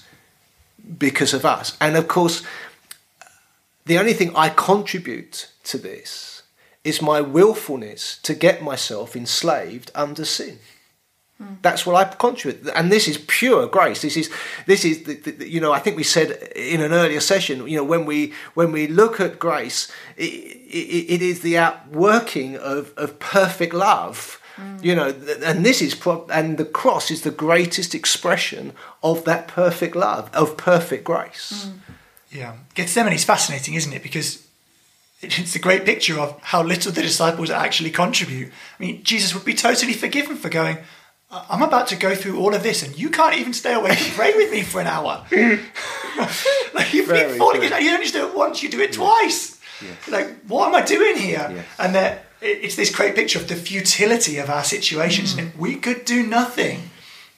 because 0.98 1.34
of 1.34 1.46
us. 1.46 1.78
And 1.80 1.96
of 1.96 2.08
course, 2.08 2.44
the 3.86 3.98
only 3.98 4.14
thing 4.14 4.36
I 4.36 4.50
contribute 4.50 5.52
to 5.66 5.78
this 5.78 6.44
is 6.84 7.02
my 7.02 7.22
willfulness 7.22 8.18
to 8.24 8.34
get 8.34 8.64
myself 8.64 9.16
enslaved 9.16 9.92
under 9.94 10.26
sin. 10.26 10.60
That's 11.62 11.86
what 11.86 11.96
I 11.96 12.16
contribute, 12.16 12.72
and 12.76 12.92
this 12.92 13.08
is 13.08 13.18
pure 13.28 13.68
grace. 13.68 14.02
This 14.02 14.18
is 14.18 14.30
this 14.66 14.84
is 14.84 15.04
the, 15.04 15.14
the, 15.14 15.50
you 15.50 15.60
know 15.60 15.72
I 15.72 15.80
think 15.80 15.96
we 15.96 16.04
said 16.04 16.32
in 16.56 16.82
an 16.82 16.92
earlier 16.92 17.20
session. 17.20 17.68
You 17.68 17.78
know 17.78 17.84
when 17.84 18.06
we 18.06 18.34
when 18.54 18.72
we 18.72 18.88
look 18.88 19.20
at 19.20 19.38
grace, 19.40 19.92
it, 20.18 20.24
it, 20.24 21.14
it 21.16 21.22
is 21.22 21.42
the 21.42 21.58
outworking 21.58 22.58
of 22.58 22.94
of 22.98 23.20
perfect 23.20 23.74
love. 23.74 24.40
Mm. 24.58 24.84
You 24.84 24.96
know, 24.96 25.14
and 25.44 25.66
this 25.66 25.82
is 25.82 25.96
pro- 25.96 26.28
and 26.30 26.58
the 26.58 26.66
cross 26.66 27.12
is 27.12 27.22
the 27.22 27.32
greatest 27.32 27.96
expression 27.96 28.74
of 29.02 29.24
that 29.24 29.48
perfect 29.48 29.96
love 29.96 30.30
of 30.34 30.58
perfect 30.58 31.04
grace. 31.04 31.66
Mm. 31.66 31.80
Yeah. 32.32 32.54
Gethsemane 32.74 33.14
is 33.14 33.24
fascinating, 33.26 33.76
isn't 33.76 33.94
it? 33.94 34.04
Because 34.04 34.48
it's 35.22 35.56
a 35.56 35.60
great 35.60 35.86
picture 35.86 36.20
of 36.20 36.40
how 36.42 36.64
little 36.64 36.92
the 36.92 37.02
disciples 37.02 37.50
actually 37.50 37.92
contribute. 37.92 38.52
I 38.80 38.84
mean, 38.84 39.04
Jesus 39.04 39.34
would 39.34 39.46
be 39.46 39.54
totally 39.54 39.94
forgiven 39.94 40.36
for 40.36 40.50
going, 40.50 40.78
"I- 40.78 40.84
I'm 41.32 41.62
about 41.62 41.88
to 41.88 41.96
go 41.96 42.14
through 42.14 42.40
all 42.40 42.54
of 42.54 42.62
this 42.62 42.84
and 42.84 42.98
you 42.98 43.10
can't 43.10 43.36
even 43.38 43.54
stay 43.54 43.74
away 43.74 43.92
and 43.92 44.00
pray 44.00 44.34
with 44.36 44.52
me 44.52 44.64
for 44.64 44.82
an 44.82 44.88
hour. 44.88 45.26
like, 46.74 46.94
you've 46.94 47.08
Very 47.08 47.30
been 47.30 47.38
falling 47.38 47.62
good. 47.62 47.72
in, 47.72 47.82
you 47.84 47.90
don't 47.92 48.02
just 48.02 48.14
do 48.14 48.28
it 48.28 48.36
once, 48.36 48.62
you 48.62 48.70
do 48.70 48.82
it 48.82 48.94
twice. 48.94 49.60
Like, 50.10 50.42
what 50.48 50.68
am 50.68 50.76
I 50.76 50.82
doing 50.82 51.16
here? 51.18 51.48
Yes. 51.54 51.66
And 51.80 51.96
that 51.96 52.26
it's 52.42 52.76
this 52.76 52.94
great 52.94 53.16
picture 53.16 53.40
of 53.40 53.48
the 53.48 53.56
futility 53.56 54.38
of 54.38 54.50
our 54.50 54.64
situations. 54.64 55.38
And 55.38 55.54
we 55.58 55.76
could 55.76 56.06
do 56.06 56.26
nothing 56.28 56.90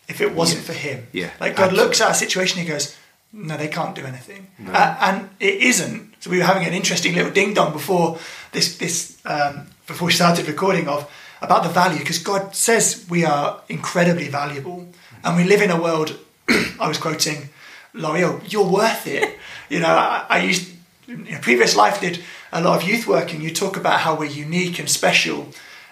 if 0.10 0.20
it 0.22 0.34
wasn't 0.34 0.64
for 0.64 0.74
Him. 0.74 1.08
Yeah, 1.14 1.30
Like, 1.40 1.56
God 1.56 1.66
absolutely. 1.66 1.84
looks 1.86 2.02
at 2.02 2.08
our 2.10 2.14
situation, 2.14 2.62
He 2.62 2.68
goes, 2.68 2.98
no, 3.32 3.58
they 3.58 3.68
can't 3.68 3.96
do 3.96 4.06
anything. 4.06 4.48
Uh, 4.68 4.98
and 5.02 5.30
it 5.40 5.56
isn't. 5.56 6.16
So 6.20 6.30
we 6.30 6.38
were 6.40 6.44
having 6.44 6.68
an 6.68 6.74
interesting 6.74 7.16
little 7.16 7.32
ding 7.32 7.54
dong 7.54 7.74
before 7.74 8.20
this, 8.52 8.78
this 8.78 9.18
um, 9.26 9.68
before 9.88 10.06
we 10.08 10.12
started 10.14 10.48
recording 10.48 10.88
of 10.88 11.10
about 11.44 11.64
the 11.64 11.70
value, 11.70 12.00
because 12.00 12.20
God 12.20 12.56
says 12.56 13.06
we 13.10 13.26
are 13.26 13.62
incredibly 13.70 14.30
valuable, 14.30 14.88
and 15.24 15.38
we 15.38 15.44
live 15.44 15.62
in 15.62 15.70
a 15.70 15.82
world. 15.82 16.18
I 16.80 16.88
was 16.88 16.98
quoting 16.98 17.50
L'Oreal, 17.94 18.42
"You're 18.52 18.68
worth 18.70 19.06
it." 19.08 19.38
You 19.70 19.80
know, 19.80 19.88
I, 19.88 20.26
I 20.30 20.40
used 20.44 20.72
in 21.08 21.34
a 21.34 21.40
previous 21.40 21.76
life 21.76 22.00
did 22.00 22.20
a 22.52 22.62
lot 22.62 22.80
of 22.80 22.88
youth 22.88 23.08
work, 23.08 23.34
and 23.34 23.42
you 23.42 23.50
talk 23.50 23.76
about 23.76 24.02
how 24.02 24.14
we're 24.14 24.30
unique 24.30 24.78
and 24.78 24.88
special, 24.88 25.48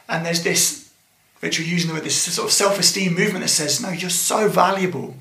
and 0.07 0.23
there's 0.23 0.43
this 0.43 0.81
which 1.41 1.59
we're 1.59 1.65
using 1.65 1.89
the 1.89 1.95
word 1.95 2.03
this 2.03 2.21
sort 2.21 2.47
of 2.47 2.53
self-esteem 2.53 3.15
movement 3.15 3.43
that 3.43 3.49
says, 3.49 3.81
no, 3.81 3.89
you're 3.89 4.09
so 4.09 4.47
valuable. 4.47 5.15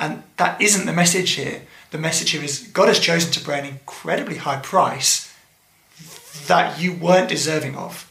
And 0.00 0.22
that 0.38 0.60
isn't 0.60 0.86
the 0.86 0.92
message 0.92 1.32
here. 1.32 1.62
The 1.90 1.98
message 1.98 2.30
here 2.30 2.42
is 2.42 2.68
God 2.72 2.88
has 2.88 2.98
chosen 2.98 3.30
to 3.32 3.40
pay 3.40 3.58
an 3.58 3.66
incredibly 3.66 4.36
high 4.36 4.60
price 4.60 5.32
that 6.46 6.80
you 6.80 6.94
weren't 6.94 7.28
deserving 7.28 7.76
of. 7.76 8.07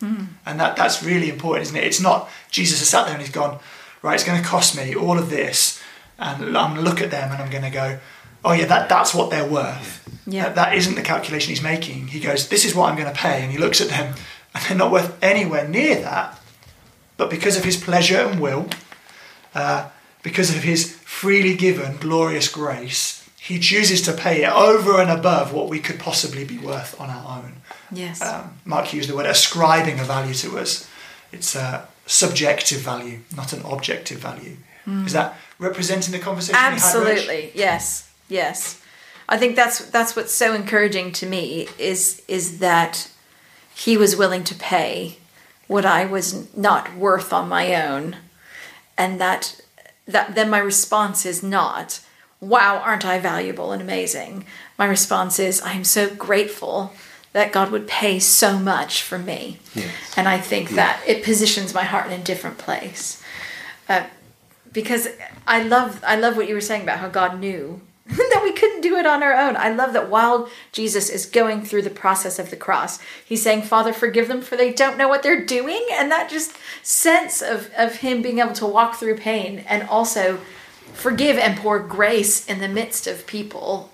And 0.00 0.60
that, 0.60 0.76
that's 0.76 1.02
really 1.02 1.30
important, 1.30 1.62
isn't 1.62 1.76
it? 1.76 1.84
It's 1.84 2.00
not 2.00 2.28
Jesus 2.50 2.78
has 2.80 2.88
sat 2.88 3.04
there 3.06 3.14
and 3.14 3.22
he's 3.22 3.32
gone, 3.32 3.58
right, 4.02 4.14
it's 4.14 4.24
going 4.24 4.40
to 4.40 4.46
cost 4.46 4.76
me 4.76 4.94
all 4.94 5.18
of 5.18 5.30
this. 5.30 5.82
And 6.18 6.56
I'm 6.56 6.74
going 6.74 6.84
to 6.84 6.90
look 6.90 7.00
at 7.00 7.10
them 7.10 7.32
and 7.32 7.42
I'm 7.42 7.50
going 7.50 7.64
to 7.64 7.70
go, 7.70 7.98
oh, 8.44 8.52
yeah, 8.52 8.66
that, 8.66 8.88
that's 8.88 9.14
what 9.14 9.30
they're 9.30 9.48
worth. 9.48 10.02
Yeah. 10.26 10.44
That, 10.44 10.54
that 10.54 10.74
isn't 10.74 10.94
the 10.94 11.02
calculation 11.02 11.50
he's 11.50 11.62
making. 11.62 12.08
He 12.08 12.20
goes, 12.20 12.48
this 12.48 12.64
is 12.64 12.74
what 12.74 12.90
I'm 12.90 12.96
going 12.96 13.12
to 13.12 13.18
pay. 13.18 13.42
And 13.42 13.50
he 13.50 13.58
looks 13.58 13.80
at 13.80 13.88
them 13.88 14.14
and 14.54 14.64
they're 14.64 14.76
not 14.76 14.90
worth 14.90 15.22
anywhere 15.22 15.66
near 15.68 16.00
that. 16.02 16.38
But 17.16 17.30
because 17.30 17.56
of 17.56 17.64
his 17.64 17.76
pleasure 17.76 18.18
and 18.18 18.40
will, 18.40 18.68
uh, 19.54 19.88
because 20.22 20.54
of 20.54 20.62
his 20.62 20.92
freely 20.96 21.54
given 21.54 21.96
glorious 21.96 22.48
grace, 22.48 23.15
he 23.46 23.60
chooses 23.60 24.02
to 24.02 24.12
pay 24.12 24.42
it 24.42 24.50
over 24.50 25.00
and 25.00 25.10
above 25.10 25.52
what 25.52 25.68
we 25.68 25.78
could 25.78 26.00
possibly 26.00 26.44
be 26.44 26.58
worth 26.58 27.00
on 27.00 27.10
our 27.10 27.38
own. 27.38 27.52
Yes. 27.92 28.20
Um, 28.20 28.58
Mark 28.64 28.92
used 28.92 29.08
the 29.08 29.14
word 29.14 29.26
ascribing 29.26 30.00
a 30.00 30.04
value 30.04 30.34
to 30.34 30.58
us. 30.58 30.88
It's 31.30 31.54
a 31.54 31.86
subjective 32.06 32.80
value, 32.80 33.20
not 33.36 33.52
an 33.52 33.62
objective 33.62 34.18
value. 34.18 34.56
Is 35.04 35.12
that 35.14 35.36
representing 35.58 36.12
the 36.12 36.20
conversation? 36.20 36.54
we 36.54 36.64
had, 36.64 36.72
Absolutely. 36.74 37.50
Yes. 37.54 38.10
Yes. 38.28 38.80
I 39.28 39.36
think 39.36 39.56
that's 39.56 39.84
that's 39.90 40.14
what's 40.14 40.32
so 40.32 40.54
encouraging 40.54 41.12
to 41.12 41.26
me 41.26 41.68
is 41.78 42.22
is 42.28 42.58
that 42.58 43.10
he 43.74 43.96
was 43.96 44.16
willing 44.16 44.44
to 44.44 44.54
pay 44.54 45.18
what 45.66 45.84
I 45.84 46.04
was 46.04 46.56
not 46.56 46.94
worth 46.96 47.32
on 47.32 47.48
my 47.48 47.74
own 47.74 48.16
and 48.96 49.20
that 49.20 49.60
that 50.06 50.36
then 50.36 50.48
my 50.48 50.58
response 50.58 51.26
is 51.26 51.42
not 51.42 52.00
wow 52.40 52.78
aren't 52.84 53.04
I 53.04 53.18
valuable 53.18 53.72
and 53.72 53.80
amazing 53.82 54.44
my 54.78 54.86
response 54.86 55.38
is 55.38 55.62
I'm 55.62 55.84
so 55.84 56.08
grateful 56.14 56.92
that 57.32 57.52
God 57.52 57.70
would 57.70 57.86
pay 57.86 58.18
so 58.18 58.58
much 58.58 59.02
for 59.02 59.18
me 59.18 59.58
Yes. 59.74 59.90
and 60.16 60.28
I 60.28 60.38
think 60.38 60.70
that 60.70 61.02
it 61.06 61.24
positions 61.24 61.74
my 61.74 61.84
heart 61.84 62.06
in 62.10 62.20
a 62.20 62.24
different 62.24 62.58
place 62.58 63.22
uh, 63.88 64.04
because 64.72 65.08
I 65.46 65.62
love 65.62 66.02
I 66.06 66.16
love 66.16 66.36
what 66.36 66.48
you 66.48 66.54
were 66.54 66.60
saying 66.60 66.82
about 66.82 66.98
how 66.98 67.08
God 67.08 67.38
knew 67.40 67.80
that 68.06 68.40
we 68.44 68.52
couldn't 68.52 68.82
do 68.82 68.96
it 68.96 69.06
on 69.06 69.20
our 69.22 69.32
own. 69.34 69.56
I 69.56 69.70
love 69.70 69.92
that 69.94 70.08
while 70.08 70.48
Jesus 70.70 71.10
is 71.10 71.26
going 71.26 71.62
through 71.64 71.82
the 71.82 71.90
process 71.90 72.38
of 72.38 72.50
the 72.50 72.56
cross, 72.56 73.00
he's 73.24 73.42
saying, 73.42 73.62
"Father, 73.62 73.92
forgive 73.92 74.28
them 74.28 74.42
for 74.42 74.56
they 74.56 74.72
don't 74.72 74.96
know 74.96 75.08
what 75.08 75.24
they're 75.24 75.44
doing." 75.44 75.84
And 75.92 76.10
that 76.12 76.30
just 76.30 76.52
sense 76.84 77.42
of 77.42 77.70
of 77.76 77.96
him 77.96 78.22
being 78.22 78.38
able 78.38 78.52
to 78.54 78.66
walk 78.66 78.94
through 78.94 79.16
pain 79.16 79.64
and 79.68 79.88
also 79.88 80.38
forgive 80.92 81.36
and 81.38 81.58
pour 81.58 81.78
grace 81.78 82.46
in 82.46 82.60
the 82.60 82.68
midst 82.68 83.06
of 83.06 83.26
people 83.26 83.90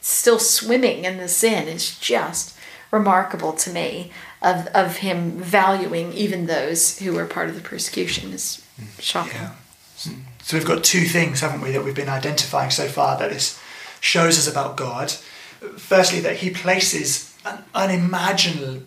still 0.00 0.38
swimming 0.38 1.04
in 1.04 1.18
the 1.18 1.28
sin 1.28 1.68
is 1.68 1.98
just 1.98 2.56
remarkable 2.90 3.52
to 3.52 3.70
me 3.70 4.10
of 4.40 4.66
of 4.68 4.98
him 4.98 5.32
valuing 5.32 6.12
even 6.12 6.46
those 6.46 6.98
who 7.00 7.12
were 7.12 7.26
part 7.26 7.48
of 7.48 7.54
the 7.54 7.60
persecution 7.60 8.32
is 8.32 8.64
shocking. 8.98 9.40
Yeah. 9.40 9.52
So 10.42 10.56
we've 10.56 10.66
got 10.66 10.84
two 10.84 11.04
things, 11.04 11.40
haven't 11.40 11.60
we, 11.60 11.72
that 11.72 11.84
we've 11.84 11.94
been 11.94 12.08
identifying 12.08 12.70
so 12.70 12.88
far 12.88 13.18
that 13.18 13.30
this 13.30 13.60
shows 14.00 14.38
us 14.38 14.50
about 14.50 14.76
God. 14.76 15.10
Firstly, 15.76 16.20
that 16.20 16.36
He 16.36 16.50
places 16.50 17.36
an 17.44 17.64
unimaginable, 17.74 18.84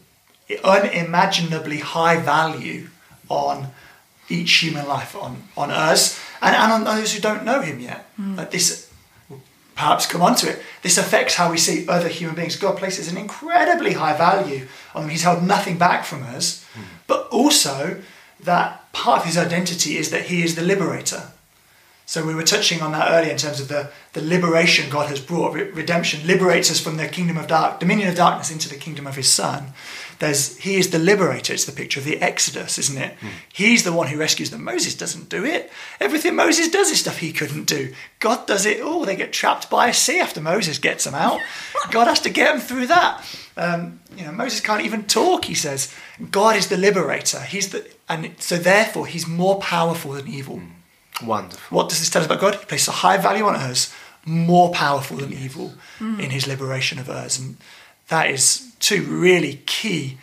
unimaginably 0.63 1.79
high 1.79 2.17
value 2.17 2.88
on 3.29 3.67
each 4.31 4.51
human 4.57 4.88
life, 4.88 5.15
on, 5.15 5.43
on 5.57 5.71
us, 5.71 6.19
and, 6.41 6.55
and 6.55 6.71
on 6.71 6.83
those 6.83 7.13
who 7.13 7.21
don't 7.21 7.45
know 7.45 7.61
him 7.61 7.79
yet. 7.79 8.09
Hmm. 8.15 8.35
Like 8.35 8.51
this, 8.51 8.91
we'll 9.29 9.41
perhaps 9.75 10.05
come 10.05 10.21
on 10.21 10.35
to 10.38 10.50
it. 10.50 10.61
This 10.81 10.97
affects 10.97 11.35
how 11.35 11.51
we 11.51 11.57
see 11.57 11.88
other 11.88 12.07
human 12.07 12.35
beings. 12.35 12.55
God 12.55 12.77
places 12.77 13.11
an 13.11 13.17
incredibly 13.17 13.93
high 13.93 14.17
value 14.17 14.67
on 14.95 15.03
them. 15.03 15.11
He's 15.11 15.23
held 15.23 15.43
nothing 15.43 15.77
back 15.77 16.05
from 16.05 16.23
us, 16.23 16.65
hmm. 16.73 16.81
but 17.07 17.27
also 17.29 18.01
that 18.39 18.91
part 18.93 19.21
of 19.21 19.25
his 19.25 19.38
identity 19.38 19.97
is 19.97 20.09
that 20.11 20.25
he 20.25 20.43
is 20.43 20.55
the 20.55 20.61
liberator. 20.61 21.31
So 22.11 22.25
we 22.25 22.35
were 22.35 22.43
touching 22.43 22.81
on 22.81 22.91
that 22.91 23.09
earlier 23.09 23.31
in 23.31 23.38
terms 23.38 23.61
of 23.61 23.69
the, 23.69 23.89
the 24.11 24.21
liberation 24.21 24.89
God 24.89 25.07
has 25.07 25.21
brought. 25.21 25.53
Re- 25.53 25.71
redemption 25.71 26.27
liberates 26.27 26.69
us 26.69 26.77
from 26.77 26.97
the 26.97 27.07
kingdom 27.07 27.38
of 27.38 27.47
dark, 27.47 27.79
dominion 27.79 28.09
of 28.09 28.15
darkness 28.15 28.51
into 28.51 28.67
the 28.67 28.75
kingdom 28.75 29.07
of 29.07 29.15
His 29.15 29.29
Son. 29.29 29.67
There's 30.22 30.56
he 30.58 30.75
is 30.75 30.92
the 30.92 31.00
liberator. 31.00 31.51
It's 31.51 31.66
the 31.66 31.72
picture 31.72 32.00
of 32.00 32.06
the 32.06 32.22
Exodus, 32.22 32.78
isn't 32.78 32.98
it? 32.98 33.16
Hmm. 33.16 33.28
He's 33.51 33.84
the 33.84 33.92
one 33.92 34.06
who 34.06 34.20
rescues 34.20 34.51
them. 34.51 34.63
Moses 34.63 34.94
doesn't 34.94 35.30
do 35.30 35.44
it. 35.44 35.72
Everything 36.00 36.36
Moses 36.36 36.70
does 36.70 36.92
is 36.92 37.00
stuff 37.00 37.18
he 37.18 37.34
couldn't 37.34 37.63
do. 37.63 37.92
God 38.20 38.46
does 38.46 38.68
it 38.68 38.82
all. 38.82 39.04
They 39.04 39.16
get 39.16 39.34
trapped 39.34 39.72
by 39.72 39.88
a 39.88 39.94
sea 39.96 40.20
after 40.20 40.40
Moses 40.40 40.78
gets 40.78 41.06
them 41.06 41.16
out. 41.16 41.42
God 41.92 42.06
has 42.06 42.20
to 42.20 42.30
get 42.30 42.51
them 42.51 42.62
through 42.62 42.86
that. 42.86 43.25
Um, 43.58 44.00
you 44.16 44.24
know, 44.24 44.32
Moses 44.32 44.60
can't 44.60 44.86
even 44.86 45.06
talk. 45.06 45.46
He 45.46 45.56
says, 45.56 45.92
God 46.30 46.56
is 46.56 46.68
the 46.68 46.78
liberator. 46.78 47.40
He's 47.40 47.70
the, 47.70 47.90
and 48.08 48.36
so 48.38 48.58
therefore 48.58 49.08
he's 49.08 49.28
more 49.28 49.60
powerful 49.60 50.12
than 50.12 50.28
evil. 50.28 50.60
Hmm. 50.60 51.28
Wonderful. 51.28 51.75
What 51.75 51.90
does 51.90 52.00
this 52.00 52.12
tell 52.12 52.22
us 52.22 52.28
about 52.28 52.42
God? 52.42 52.56
He 52.56 52.66
places 52.66 52.90
a 52.90 52.92
high 52.92 53.18
value 53.18 53.46
on 53.46 53.56
us, 53.56 53.92
more 54.24 54.72
powerful 54.72 55.18
than 55.18 55.34
evil 55.34 55.74
hmm. 55.98 56.20
in 56.20 56.30
his 56.30 56.46
liberation 56.46 57.00
of 57.00 57.10
us. 57.10 57.40
And 57.40 57.58
that 58.10 58.29
is 58.29 58.74
two 58.79 59.03
really 59.03 59.62
key, 59.65 60.17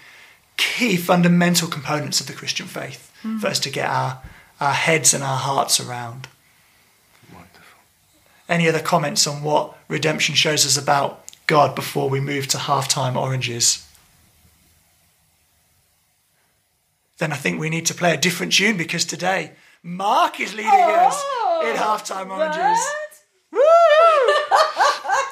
key 0.57 0.97
fundamental 0.97 1.69
components 1.69 2.21
of 2.21 2.27
the 2.27 2.33
Christian 2.33 2.67
faith 2.67 3.13
hmm. 3.23 3.39
for 3.39 3.49
us 3.49 3.59
to 3.61 3.71
get 3.71 3.89
our, 3.89 4.21
our 4.61 4.73
heads 4.73 5.15
and 5.15 5.23
our 5.25 5.39
hearts 5.39 5.81
around. 5.81 6.29
Wonderful. 7.33 7.81
Any 8.49 8.69
other 8.69 8.81
comments 8.81 9.27
on 9.27 9.43
what 9.43 9.77
redemption 9.89 10.35
shows 10.35 10.67
us 10.67 10.77
about 10.77 11.25
God 11.47 11.75
before 11.75 12.11
we 12.11 12.21
move 12.21 12.47
to 12.49 12.59
halftime 12.59 13.17
oranges? 13.17 13.87
Then 17.19 17.33
I 17.33 17.37
think 17.37 17.59
we 17.59 17.71
need 17.71 17.87
to 17.87 17.95
play 17.95 18.15
a 18.15 18.17
different 18.17 18.53
tune 18.53 18.77
because 18.77 19.05
today 19.05 19.53
Mark 19.83 20.41
is 20.41 20.55
leading 20.55 20.71
us 20.71 21.15
oh, 21.17 21.69
in 21.69 21.77
halftime 21.77 22.31
oranges. 22.31 22.79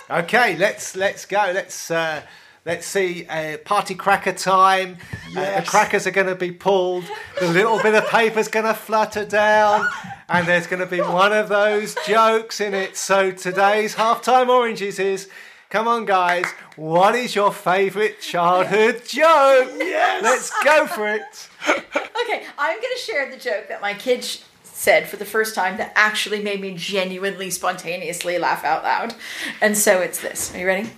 Okay, 0.09 0.57
let's 0.57 0.95
let's 0.95 1.27
go. 1.27 1.51
Let's 1.53 1.91
uh, 1.91 2.23
let's 2.65 2.87
see 2.87 3.27
uh, 3.27 3.59
party 3.59 3.95
cracker 3.97 4.33
time. 4.33 4.99
Uh, 5.37 5.61
the 5.61 5.67
crackers 5.67 6.07
are 6.07 6.13
going 6.13 6.29
to 6.29 6.37
be 6.37 6.53
pulled. 6.53 7.05
The 7.41 7.49
little 7.49 7.83
bit 7.83 7.95
of 7.95 8.07
paper's 8.09 8.47
going 8.47 8.67
to 8.67 8.75
flutter 8.75 9.25
down, 9.25 9.89
and 10.29 10.47
there's 10.47 10.69
going 10.69 10.81
to 10.81 10.87
be 10.87 11.01
one 11.01 11.33
of 11.33 11.49
those 11.49 11.97
jokes 12.07 12.61
in 12.61 12.73
it. 12.73 12.97
So 12.97 13.33
today's 13.33 13.97
halftime 13.97 14.49
oranges 14.49 14.99
is. 14.99 15.29
Come 15.69 15.89
on, 15.89 16.05
guys. 16.05 16.47
What 16.77 17.17
is 17.17 17.35
your 17.35 17.53
favourite 17.53 18.21
childhood 18.21 19.03
joke? 19.05 19.73
Yes. 19.77 20.23
Let's 20.23 20.53
go 20.63 20.87
for 20.87 21.09
it. 21.09 21.49
Okay, 22.25 22.45
I'm 22.59 22.81
going 22.81 22.93
to 22.97 23.01
share 23.01 23.31
the 23.31 23.37
joke 23.37 23.69
that 23.69 23.81
my 23.81 23.95
kid 23.95 24.25
sh- 24.25 24.39
said 24.76 25.09
for 25.09 25.16
the 25.16 25.25
first 25.25 25.54
time 25.54 25.78
that 25.78 25.92
actually 25.97 26.42
made 26.42 26.61
me 26.61 26.75
genuinely, 26.76 27.50
spontaneously 27.50 28.38
laugh 28.38 28.62
out 28.62 28.83
loud. 28.83 29.14
And 29.61 29.76
so 29.76 30.00
it's 30.00 30.21
this. 30.21 30.54
Are 30.54 30.59
you 30.59 30.66
ready? 30.66 30.90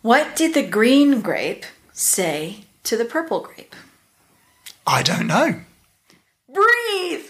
What 0.00 0.34
did 0.34 0.54
the 0.54 0.66
green 0.66 1.20
grape 1.20 1.66
say 1.92 2.64
to 2.84 2.96
the 2.96 3.04
purple 3.04 3.40
grape? 3.40 3.76
I 4.86 5.02
don't 5.02 5.26
know. 5.26 5.60
Breathe! 6.48 7.26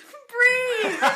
Breathe! 0.83 1.01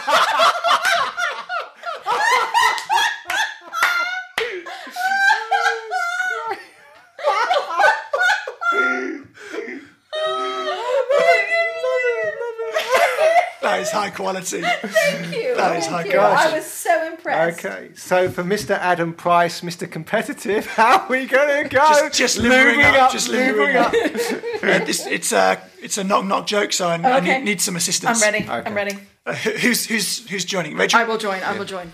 That 13.60 13.77
is 13.88 13.92
high 13.92 14.10
quality. 14.10 14.60
Thank 14.82 15.34
you. 15.34 15.56
That 15.56 15.76
is 15.76 15.86
Thank 15.86 15.96
high 15.96 16.04
you. 16.04 16.12
quality. 16.12 16.48
I 16.48 16.54
was 16.56 16.64
so 16.66 17.06
impressed. 17.06 17.64
Okay, 17.64 17.90
so 17.94 18.30
for 18.30 18.44
Mr. 18.44 18.70
Adam 18.78 19.12
Price, 19.14 19.62
Mr. 19.62 19.90
Competitive, 19.90 20.66
how 20.76 21.00
are 21.00 21.08
we 21.08 21.26
going 21.26 21.64
to 21.64 21.68
go? 21.68 21.78
Just- 21.78 22.14
just 22.18 22.38
limbering 22.38 22.80
Lubing 22.80 22.94
up, 23.00 23.12
just 23.12 23.28
limbering 23.28 23.76
up. 23.76 23.92
Uh, 23.92 24.84
this, 24.86 25.06
it's 25.06 25.32
a 25.32 25.60
it's 25.82 25.98
a 25.98 26.04
knock 26.04 26.24
knock 26.24 26.46
joke, 26.46 26.72
so 26.72 26.88
I, 26.88 26.96
I 27.00 27.18
Okay. 27.18 27.38
need, 27.38 27.44
need 27.44 27.60
some 27.60 27.76
assistance. 27.76 28.22
I'm 28.22 28.32
ready. 28.32 28.44
Okay. 28.44 28.62
I'm 28.68 28.74
ready. 28.74 28.98
Uh, 29.26 29.34
who's 29.34 29.86
who's 29.86 30.28
who's 30.28 30.44
joining? 30.44 30.76
Rachel. 30.76 31.00
I 31.00 31.04
will 31.04 31.18
join. 31.18 31.42
I 31.42 31.56
will 31.56 31.64
join. 31.64 31.92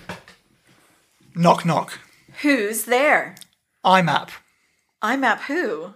knock 1.35 1.65
knock. 1.65 1.99
Who's 2.43 2.85
there? 2.85 3.35
IMAP. 3.85 4.31
I'm 5.03 5.23
at 5.25 5.43
who? 5.43 5.95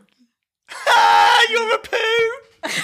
Ah, 0.86 1.46
you're 1.50 1.74
a 1.74 1.78
poo. 1.78 2.78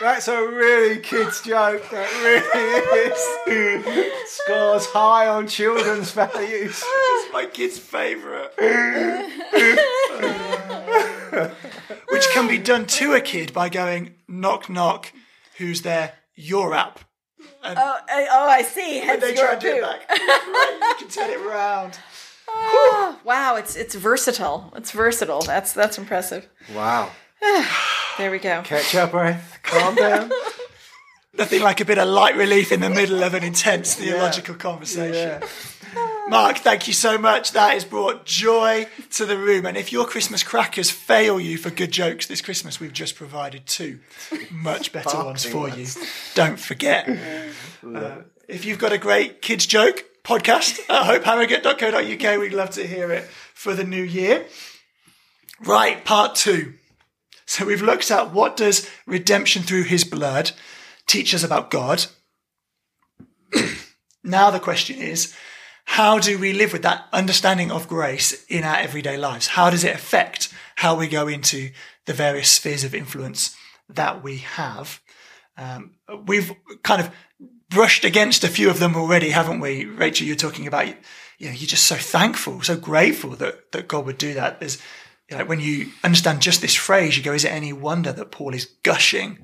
That's 0.00 0.26
a 0.26 0.46
really 0.48 0.98
kids 0.98 1.40
joke. 1.42 1.88
That 1.90 2.10
really 3.46 3.52
is. 3.52 4.30
Scores 4.30 4.86
high 4.86 5.28
on 5.28 5.46
children's 5.46 6.10
values. 6.10 6.82
It's 6.84 7.32
my 7.32 7.46
kid's 7.46 7.78
favourite. 7.78 8.50
Which 12.08 12.26
can 12.32 12.48
be 12.48 12.58
done 12.58 12.86
to 12.86 13.14
a 13.14 13.20
kid 13.20 13.52
by 13.52 13.68
going 13.68 14.16
knock 14.26 14.68
knock. 14.68 15.12
Who's 15.58 15.82
there? 15.82 16.14
Your 16.34 16.74
app. 16.74 16.98
Oh, 17.62 17.98
I, 18.08 18.26
oh, 18.30 18.48
I 18.48 18.62
see. 18.62 18.98
Hence 18.98 19.22
They 19.22 19.34
your 19.34 19.44
try 19.44 19.52
and 19.52 19.60
do 19.60 19.76
it 19.76 19.82
back. 19.82 20.08
Right, 20.10 20.94
you 20.98 21.06
can 21.06 21.08
turn 21.08 21.30
it 21.30 21.40
round. 21.46 21.98
Oh, 22.48 23.20
wow, 23.24 23.54
it's 23.56 23.76
it's 23.76 23.94
versatile. 23.94 24.72
It's 24.76 24.90
versatile. 24.90 25.42
That's 25.42 25.72
that's 25.72 25.98
impressive. 25.98 26.48
Wow. 26.74 27.10
There 28.18 28.30
we 28.30 28.38
go. 28.38 28.62
Catch 28.62 28.94
your 28.94 29.06
breath. 29.06 29.58
Calm 29.62 29.94
down. 29.94 30.30
Nothing 31.36 31.62
like 31.62 31.80
a 31.80 31.84
bit 31.84 31.98
of 31.98 32.08
light 32.08 32.36
relief 32.36 32.70
in 32.70 32.80
the 32.80 32.90
middle 32.90 33.24
of 33.24 33.34
an 33.34 33.42
intense 33.42 33.94
theological 33.94 34.54
conversation. 34.54 35.42
Mark, 36.28 36.58
thank 36.58 36.86
you 36.86 36.92
so 36.94 37.18
much. 37.18 37.52
That 37.52 37.74
has 37.74 37.84
brought 37.84 38.24
joy 38.24 38.86
to 39.12 39.26
the 39.26 39.36
room. 39.36 39.66
And 39.66 39.76
if 39.76 39.92
your 39.92 40.06
Christmas 40.06 40.42
crackers 40.42 40.90
fail 40.90 41.40
you 41.40 41.58
for 41.58 41.70
good 41.70 41.90
jokes 41.90 42.26
this 42.26 42.40
Christmas, 42.40 42.78
we've 42.78 42.92
just 42.92 43.16
provided 43.16 43.66
two 43.66 43.98
much 44.50 44.92
better 44.92 45.16
ones 45.24 45.44
for 45.44 45.68
you. 45.68 45.86
Don't 46.34 46.58
forget. 46.58 47.08
Uh, 47.84 48.22
if 48.48 48.64
you've 48.64 48.78
got 48.78 48.92
a 48.92 48.98
great 48.98 49.42
kids 49.42 49.66
joke 49.66 50.04
podcast 50.22 50.78
at 50.88 51.22
hopeharrogate.co.uk, 51.22 52.40
we'd 52.40 52.54
love 52.54 52.70
to 52.70 52.86
hear 52.86 53.10
it 53.10 53.24
for 53.54 53.74
the 53.74 53.84
new 53.84 54.02
year. 54.02 54.46
Right, 55.60 56.04
part 56.04 56.36
two. 56.36 56.74
So 57.46 57.66
we've 57.66 57.82
looked 57.82 58.10
at 58.10 58.32
what 58.32 58.56
does 58.56 58.88
redemption 59.06 59.62
through 59.62 59.84
his 59.84 60.04
blood 60.04 60.52
teach 61.06 61.34
us 61.34 61.44
about 61.44 61.70
God. 61.70 62.06
now 64.24 64.50
the 64.50 64.60
question 64.60 64.98
is, 64.98 65.34
how 65.84 66.18
do 66.18 66.38
we 66.38 66.52
live 66.52 66.72
with 66.72 66.82
that 66.82 67.06
understanding 67.12 67.70
of 67.70 67.88
grace 67.88 68.44
in 68.46 68.64
our 68.64 68.76
everyday 68.76 69.16
lives? 69.16 69.48
How 69.48 69.70
does 69.70 69.84
it 69.84 69.94
affect 69.94 70.52
how 70.76 70.96
we 70.96 71.06
go 71.06 71.28
into 71.28 71.70
the 72.06 72.14
various 72.14 72.50
spheres 72.50 72.84
of 72.84 72.94
influence 72.94 73.54
that 73.88 74.22
we 74.22 74.38
have? 74.38 75.00
Um, 75.56 75.92
we've 76.26 76.52
kind 76.82 77.02
of 77.02 77.10
brushed 77.68 78.04
against 78.04 78.44
a 78.44 78.48
few 78.48 78.70
of 78.70 78.78
them 78.78 78.96
already, 78.96 79.30
haven't 79.30 79.60
we? 79.60 79.84
Rachel, 79.84 80.26
you're 80.26 80.36
talking 80.36 80.66
about, 80.66 80.86
you 81.38 81.48
know, 81.48 81.52
you're 81.52 81.68
just 81.68 81.86
so 81.86 81.96
thankful, 81.96 82.62
so 82.62 82.76
grateful 82.76 83.30
that, 83.30 83.72
that 83.72 83.88
God 83.88 84.06
would 84.06 84.18
do 84.18 84.34
that. 84.34 84.60
There's, 84.60 84.80
know, 85.38 85.44
when 85.44 85.60
you 85.60 85.90
understand 86.02 86.40
just 86.40 86.60
this 86.60 86.74
phrase, 86.74 87.16
you 87.16 87.22
go, 87.22 87.32
is 87.32 87.44
it 87.44 87.52
any 87.52 87.72
wonder 87.72 88.12
that 88.12 88.30
Paul 88.30 88.54
is 88.54 88.70
gushing 88.82 89.38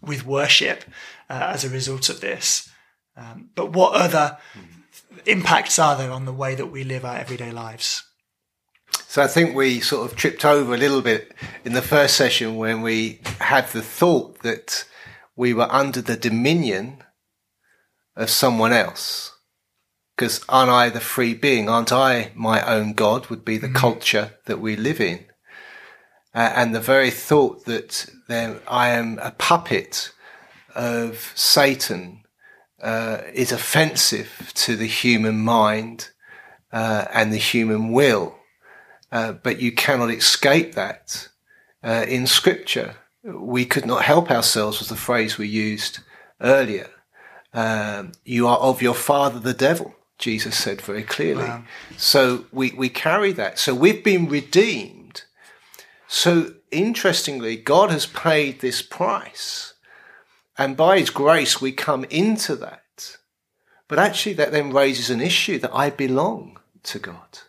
with 0.00 0.26
worship 0.26 0.84
uh, 1.28 1.50
as 1.52 1.64
a 1.64 1.68
result 1.68 2.08
of 2.08 2.20
this? 2.20 2.68
Um, 3.16 3.50
but 3.54 3.72
what 3.72 3.94
other 3.94 4.38
impacts 5.24 5.78
are 5.78 5.96
there 5.96 6.10
on 6.10 6.24
the 6.24 6.32
way 6.32 6.54
that 6.54 6.66
we 6.66 6.84
live 6.84 7.04
our 7.04 7.16
everyday 7.16 7.50
lives? 7.50 8.04
So 9.08 9.22
I 9.22 9.26
think 9.26 9.54
we 9.54 9.80
sort 9.80 10.10
of 10.10 10.16
tripped 10.16 10.44
over 10.44 10.74
a 10.74 10.78
little 10.78 11.02
bit 11.02 11.34
in 11.64 11.72
the 11.72 11.82
first 11.82 12.16
session 12.16 12.56
when 12.56 12.82
we 12.82 13.20
had 13.40 13.68
the 13.68 13.82
thought 13.82 14.40
that 14.40 14.84
we 15.34 15.52
were 15.52 15.70
under 15.70 16.00
the 16.00 16.16
dominion 16.16 17.02
of 18.14 18.30
someone 18.30 18.72
else. 18.72 19.32
Because 20.16 20.42
aren't 20.48 20.70
I 20.70 20.88
the 20.88 21.00
free 21.00 21.34
being? 21.34 21.68
Aren't 21.68 21.92
I 21.92 22.32
my 22.34 22.62
own 22.66 22.94
God? 22.94 23.26
Would 23.26 23.44
be 23.44 23.58
the 23.58 23.68
culture 23.68 24.32
that 24.46 24.60
we 24.60 24.74
live 24.74 25.00
in. 25.00 25.25
Uh, 26.36 26.52
and 26.54 26.74
the 26.74 26.80
very 26.80 27.10
thought 27.10 27.64
that 27.64 28.06
then 28.28 28.60
I 28.68 28.90
am 28.90 29.18
a 29.22 29.30
puppet 29.30 30.12
of 30.74 31.32
Satan 31.34 32.24
uh, 32.82 33.22
is 33.32 33.52
offensive 33.52 34.52
to 34.54 34.76
the 34.76 34.86
human 34.86 35.38
mind 35.38 36.10
uh, 36.70 37.06
and 37.10 37.32
the 37.32 37.38
human 37.38 37.90
will. 37.90 38.36
Uh, 39.10 39.32
but 39.32 39.60
you 39.60 39.72
cannot 39.72 40.10
escape 40.10 40.74
that 40.74 41.28
uh, 41.82 42.04
in 42.06 42.26
Scripture. 42.26 42.96
We 43.24 43.64
could 43.64 43.86
not 43.86 44.02
help 44.02 44.30
ourselves, 44.30 44.78
was 44.78 44.90
the 44.90 44.96
phrase 44.96 45.38
we 45.38 45.48
used 45.48 46.00
earlier. 46.42 46.90
Um, 47.54 48.12
you 48.26 48.46
are 48.46 48.58
of 48.58 48.82
your 48.82 48.94
father, 48.94 49.40
the 49.40 49.54
devil, 49.54 49.94
Jesus 50.18 50.54
said 50.54 50.82
very 50.82 51.02
clearly. 51.02 51.44
Wow. 51.44 51.64
So 51.96 52.44
we, 52.52 52.72
we 52.72 52.90
carry 52.90 53.32
that. 53.32 53.58
So 53.58 53.74
we've 53.74 54.04
been 54.04 54.28
redeemed. 54.28 55.05
So 56.08 56.54
interestingly, 56.70 57.56
God 57.56 57.90
has 57.90 58.06
paid 58.06 58.60
this 58.60 58.82
price. 58.82 59.74
And 60.58 60.76
by 60.76 60.98
his 60.98 61.10
grace, 61.10 61.60
we 61.60 61.72
come 61.72 62.04
into 62.04 62.56
that. 62.56 63.18
But 63.88 63.98
actually, 63.98 64.34
that 64.34 64.52
then 64.52 64.72
raises 64.72 65.10
an 65.10 65.20
issue 65.20 65.58
that 65.58 65.74
I 65.74 65.90
belong 65.90 66.58
to 66.84 66.98
God. 66.98 67.40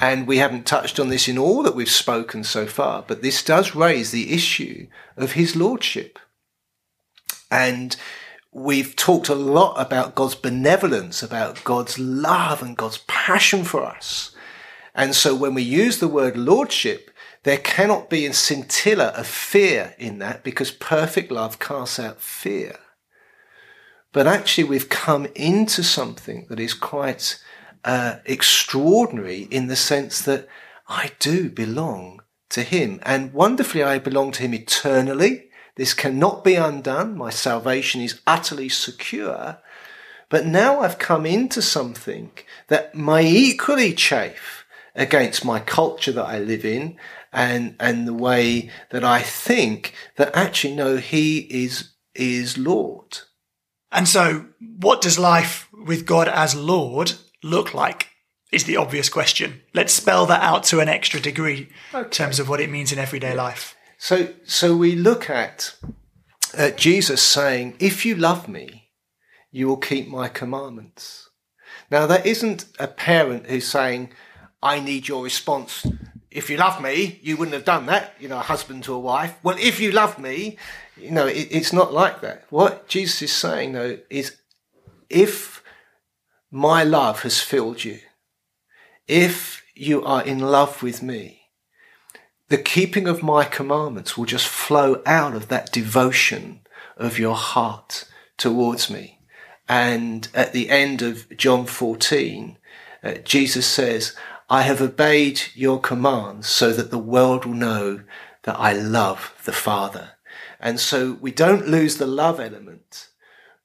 And 0.00 0.26
we 0.26 0.38
haven't 0.38 0.66
touched 0.66 1.00
on 1.00 1.08
this 1.08 1.26
in 1.26 1.38
all 1.38 1.62
that 1.64 1.74
we've 1.74 1.90
spoken 1.90 2.44
so 2.44 2.66
far, 2.66 3.04
but 3.06 3.20
this 3.20 3.42
does 3.42 3.74
raise 3.74 4.12
the 4.12 4.32
issue 4.32 4.86
of 5.16 5.32
his 5.32 5.56
lordship. 5.56 6.20
And 7.50 7.96
we've 8.52 8.94
talked 8.94 9.28
a 9.28 9.34
lot 9.34 9.74
about 9.74 10.14
God's 10.14 10.36
benevolence, 10.36 11.20
about 11.22 11.64
God's 11.64 11.98
love 11.98 12.62
and 12.62 12.76
God's 12.76 12.98
passion 13.08 13.64
for 13.64 13.84
us. 13.84 14.36
And 14.94 15.16
so 15.16 15.34
when 15.34 15.54
we 15.54 15.62
use 15.62 15.98
the 15.98 16.08
word 16.08 16.36
lordship, 16.36 17.10
there 17.44 17.58
cannot 17.58 18.10
be 18.10 18.26
a 18.26 18.32
scintilla 18.32 19.08
of 19.08 19.26
fear 19.26 19.94
in 19.98 20.18
that 20.18 20.42
because 20.42 20.70
perfect 20.70 21.30
love 21.30 21.58
casts 21.58 21.98
out 21.98 22.20
fear. 22.20 22.78
But 24.12 24.26
actually 24.26 24.64
we've 24.64 24.88
come 24.88 25.26
into 25.34 25.82
something 25.82 26.46
that 26.48 26.60
is 26.60 26.74
quite 26.74 27.42
uh, 27.84 28.16
extraordinary 28.24 29.42
in 29.50 29.68
the 29.68 29.76
sense 29.76 30.22
that 30.22 30.48
I 30.88 31.12
do 31.18 31.50
belong 31.50 32.22
to 32.50 32.62
him 32.62 32.98
and 33.02 33.32
wonderfully 33.32 33.82
I 33.82 33.98
belong 33.98 34.32
to 34.32 34.42
him 34.42 34.54
eternally 34.54 35.48
this 35.78 35.94
cannot 35.94 36.42
be 36.42 36.56
undone. 36.56 37.16
My 37.16 37.30
salvation 37.30 38.00
is 38.00 38.20
utterly 38.26 38.68
secure. 38.68 39.58
But 40.28 40.44
now 40.44 40.80
I've 40.80 40.98
come 40.98 41.24
into 41.24 41.62
something 41.62 42.32
that 42.66 42.96
may 42.96 43.30
equally 43.30 43.94
chafe 43.94 44.66
against 44.98 45.44
my 45.44 45.60
culture 45.60 46.12
that 46.12 46.26
I 46.26 46.38
live 46.40 46.64
in 46.64 46.98
and, 47.32 47.76
and 47.78 48.06
the 48.06 48.12
way 48.14 48.70
that 48.90 49.04
I 49.04 49.22
think 49.22 49.94
that 50.16 50.34
actually, 50.34 50.74
no, 50.74 50.96
he 50.96 51.38
is, 51.38 51.90
is 52.14 52.58
Lord. 52.58 53.20
And 53.92 54.08
so 54.08 54.46
what 54.58 55.00
does 55.00 55.18
life 55.18 55.68
with 55.72 56.04
God 56.04 56.28
as 56.28 56.54
Lord 56.54 57.12
look 57.42 57.72
like? 57.72 58.08
Is 58.50 58.64
the 58.64 58.78
obvious 58.78 59.10
question. 59.10 59.60
Let's 59.74 59.92
spell 59.92 60.24
that 60.26 60.42
out 60.42 60.64
to 60.64 60.80
an 60.80 60.88
extra 60.88 61.20
degree 61.20 61.68
okay. 61.92 62.04
in 62.04 62.10
terms 62.10 62.40
of 62.40 62.48
what 62.48 62.60
it 62.60 62.70
means 62.70 62.92
in 62.92 62.98
everyday 62.98 63.34
life. 63.34 63.76
So, 63.98 64.32
so 64.44 64.74
we 64.74 64.94
look 64.94 65.28
at 65.28 65.74
uh, 66.56 66.70
Jesus 66.70 67.22
saying, 67.22 67.76
if 67.78 68.06
you 68.06 68.14
love 68.14 68.48
me, 68.48 68.88
you 69.50 69.68
will 69.68 69.76
keep 69.76 70.08
my 70.08 70.28
commandments. 70.28 71.28
Now, 71.90 72.06
that 72.06 72.24
isn't 72.24 72.64
a 72.78 72.88
parent 72.88 73.46
who's 73.48 73.66
saying, 73.66 74.12
I 74.62 74.80
need 74.80 75.08
your 75.08 75.22
response. 75.22 75.86
If 76.30 76.50
you 76.50 76.56
love 76.56 76.82
me, 76.82 77.18
you 77.22 77.36
wouldn't 77.36 77.54
have 77.54 77.64
done 77.64 77.86
that, 77.86 78.14
you 78.20 78.28
know, 78.28 78.38
a 78.38 78.42
husband 78.42 78.84
to 78.84 78.94
a 78.94 78.98
wife. 78.98 79.36
Well, 79.42 79.56
if 79.58 79.80
you 79.80 79.92
love 79.92 80.18
me, 80.18 80.58
you 80.96 81.10
know, 81.10 81.26
it, 81.26 81.48
it's 81.50 81.72
not 81.72 81.92
like 81.92 82.20
that. 82.20 82.44
What 82.50 82.88
Jesus 82.88 83.22
is 83.22 83.32
saying, 83.32 83.72
though, 83.72 83.98
is 84.10 84.36
if 85.08 85.62
my 86.50 86.82
love 86.84 87.22
has 87.22 87.40
filled 87.40 87.84
you, 87.84 88.00
if 89.06 89.62
you 89.74 90.04
are 90.04 90.22
in 90.22 90.38
love 90.38 90.82
with 90.82 91.02
me, 91.02 91.42
the 92.48 92.58
keeping 92.58 93.06
of 93.06 93.22
my 93.22 93.44
commandments 93.44 94.16
will 94.16 94.24
just 94.24 94.48
flow 94.48 95.02
out 95.06 95.34
of 95.34 95.48
that 95.48 95.72
devotion 95.72 96.60
of 96.96 97.18
your 97.18 97.34
heart 97.34 98.06
towards 98.36 98.90
me. 98.90 99.20
And 99.68 100.28
at 100.34 100.52
the 100.52 100.70
end 100.70 101.02
of 101.02 101.28
John 101.36 101.66
14, 101.66 102.56
uh, 103.02 103.14
Jesus 103.24 103.66
says, 103.66 104.16
I 104.50 104.62
have 104.62 104.80
obeyed 104.80 105.40
your 105.54 105.80
commands 105.80 106.48
so 106.48 106.72
that 106.72 106.90
the 106.90 106.98
world 106.98 107.44
will 107.44 107.54
know 107.54 108.00
that 108.44 108.58
I 108.58 108.72
love 108.72 109.34
the 109.44 109.52
Father. 109.52 110.12
And 110.60 110.80
so 110.80 111.12
we 111.20 111.30
don't 111.30 111.68
lose 111.68 111.96
the 111.96 112.06
love 112.06 112.40
element, 112.40 113.08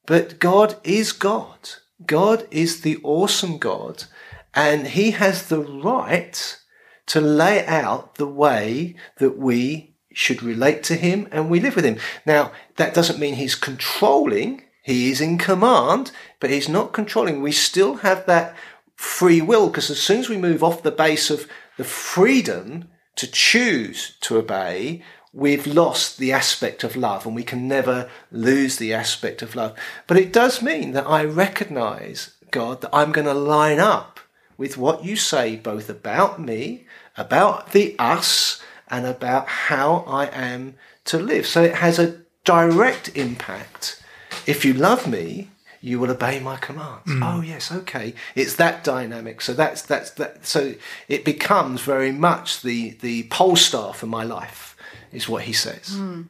but 0.05 0.39
God 0.39 0.75
is 0.83 1.11
God. 1.11 1.69
God 2.05 2.47
is 2.51 2.81
the 2.81 2.99
awesome 3.03 3.57
God 3.57 4.05
and 4.53 4.87
he 4.87 5.11
has 5.11 5.47
the 5.47 5.61
right 5.61 6.59
to 7.07 7.21
lay 7.21 7.65
out 7.65 8.15
the 8.15 8.27
way 8.27 8.95
that 9.17 9.37
we 9.37 9.95
should 10.13 10.43
relate 10.43 10.83
to 10.83 10.95
him 10.95 11.27
and 11.31 11.49
we 11.49 11.59
live 11.59 11.75
with 11.75 11.85
him. 11.85 11.97
Now, 12.25 12.51
that 12.75 12.93
doesn't 12.93 13.19
mean 13.19 13.35
he's 13.35 13.55
controlling. 13.55 14.63
He 14.83 15.09
is 15.09 15.21
in 15.21 15.37
command, 15.37 16.11
but 16.39 16.49
he's 16.49 16.69
not 16.69 16.93
controlling. 16.93 17.41
We 17.41 17.51
still 17.51 17.95
have 17.97 18.25
that 18.25 18.55
free 18.95 19.41
will 19.41 19.67
because 19.67 19.89
as 19.89 20.01
soon 20.01 20.19
as 20.19 20.29
we 20.29 20.37
move 20.37 20.63
off 20.63 20.83
the 20.83 20.91
base 20.91 21.29
of 21.29 21.47
the 21.77 21.83
freedom 21.83 22.89
to 23.15 23.27
choose 23.27 24.17
to 24.21 24.37
obey, 24.37 25.03
we've 25.33 25.65
lost 25.65 26.17
the 26.17 26.31
aspect 26.31 26.83
of 26.83 26.95
love 26.95 27.25
and 27.25 27.35
we 27.35 27.43
can 27.43 27.67
never 27.67 28.09
lose 28.31 28.77
the 28.77 28.93
aspect 28.93 29.41
of 29.41 29.55
love. 29.55 29.77
But 30.07 30.17
it 30.17 30.31
does 30.31 30.61
mean 30.61 30.91
that 30.91 31.07
I 31.07 31.25
recognize, 31.25 32.35
God, 32.51 32.81
that 32.81 32.95
I'm 32.95 33.11
going 33.11 33.27
to 33.27 33.33
line 33.33 33.79
up 33.79 34.19
with 34.57 34.77
what 34.77 35.03
you 35.03 35.15
say 35.15 35.55
both 35.55 35.89
about 35.89 36.39
me, 36.39 36.85
about 37.17 37.71
the 37.71 37.95
us, 37.97 38.61
and 38.89 39.05
about 39.07 39.47
how 39.47 40.03
I 40.07 40.25
am 40.27 40.75
to 41.05 41.17
live. 41.17 41.47
So 41.47 41.63
it 41.63 41.75
has 41.75 41.97
a 41.97 42.21
direct 42.43 43.15
impact. 43.17 44.01
If 44.45 44.63
you 44.63 44.73
love 44.73 45.07
me, 45.07 45.49
you 45.83 45.99
will 45.99 46.09
obey 46.09 46.39
my 46.39 46.55
commands. 46.55 47.05
Mm. 47.07 47.19
Oh 47.21 47.41
yes, 47.41 47.69
okay. 47.69 48.13
It's 48.35 48.55
that 48.55 48.85
dynamic. 48.85 49.41
So 49.41 49.53
that's 49.53 49.81
that's 49.81 50.11
that. 50.11 50.45
So 50.45 50.75
it 51.09 51.25
becomes 51.25 51.81
very 51.81 52.13
much 52.13 52.61
the 52.61 52.91
the 53.01 53.23
pole 53.23 53.57
star 53.57 53.93
for 53.93 54.05
my 54.05 54.23
life, 54.23 54.77
is 55.11 55.27
what 55.27 55.43
he 55.43 55.51
says. 55.51 55.89
Mm. 55.89 56.29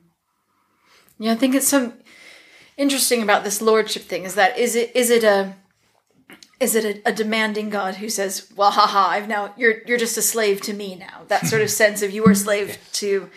Yeah, 1.20 1.34
I 1.34 1.36
think 1.36 1.54
it's 1.54 1.68
so 1.68 1.94
interesting 2.78 3.22
about 3.22 3.44
this 3.44 3.62
lordship 3.62 4.02
thing. 4.02 4.24
Is 4.24 4.34
that 4.34 4.58
is 4.58 4.76
it 4.76 4.92
is 4.96 5.12
it 5.12 5.24
a 5.24 5.56
is 6.60 6.74
it 6.74 6.84
a, 6.84 7.10
a, 7.10 7.14
demanding 7.14 7.70
God 7.70 7.96
who 7.96 8.10
says, 8.10 8.52
"Well, 8.56 8.72
haha, 8.72 9.10
I've 9.10 9.28
now 9.28 9.54
you're 9.56 9.84
you're 9.86 10.00
just 10.00 10.18
a 10.18 10.24
slave 10.24 10.62
to 10.62 10.74
me 10.74 10.96
now." 10.96 11.26
That 11.28 11.46
sort 11.46 11.62
of 11.62 11.70
sense 11.84 12.02
of 12.02 12.10
you 12.10 12.24
were 12.24 12.32
a 12.32 12.36
slave 12.36 12.80
to 12.94 13.30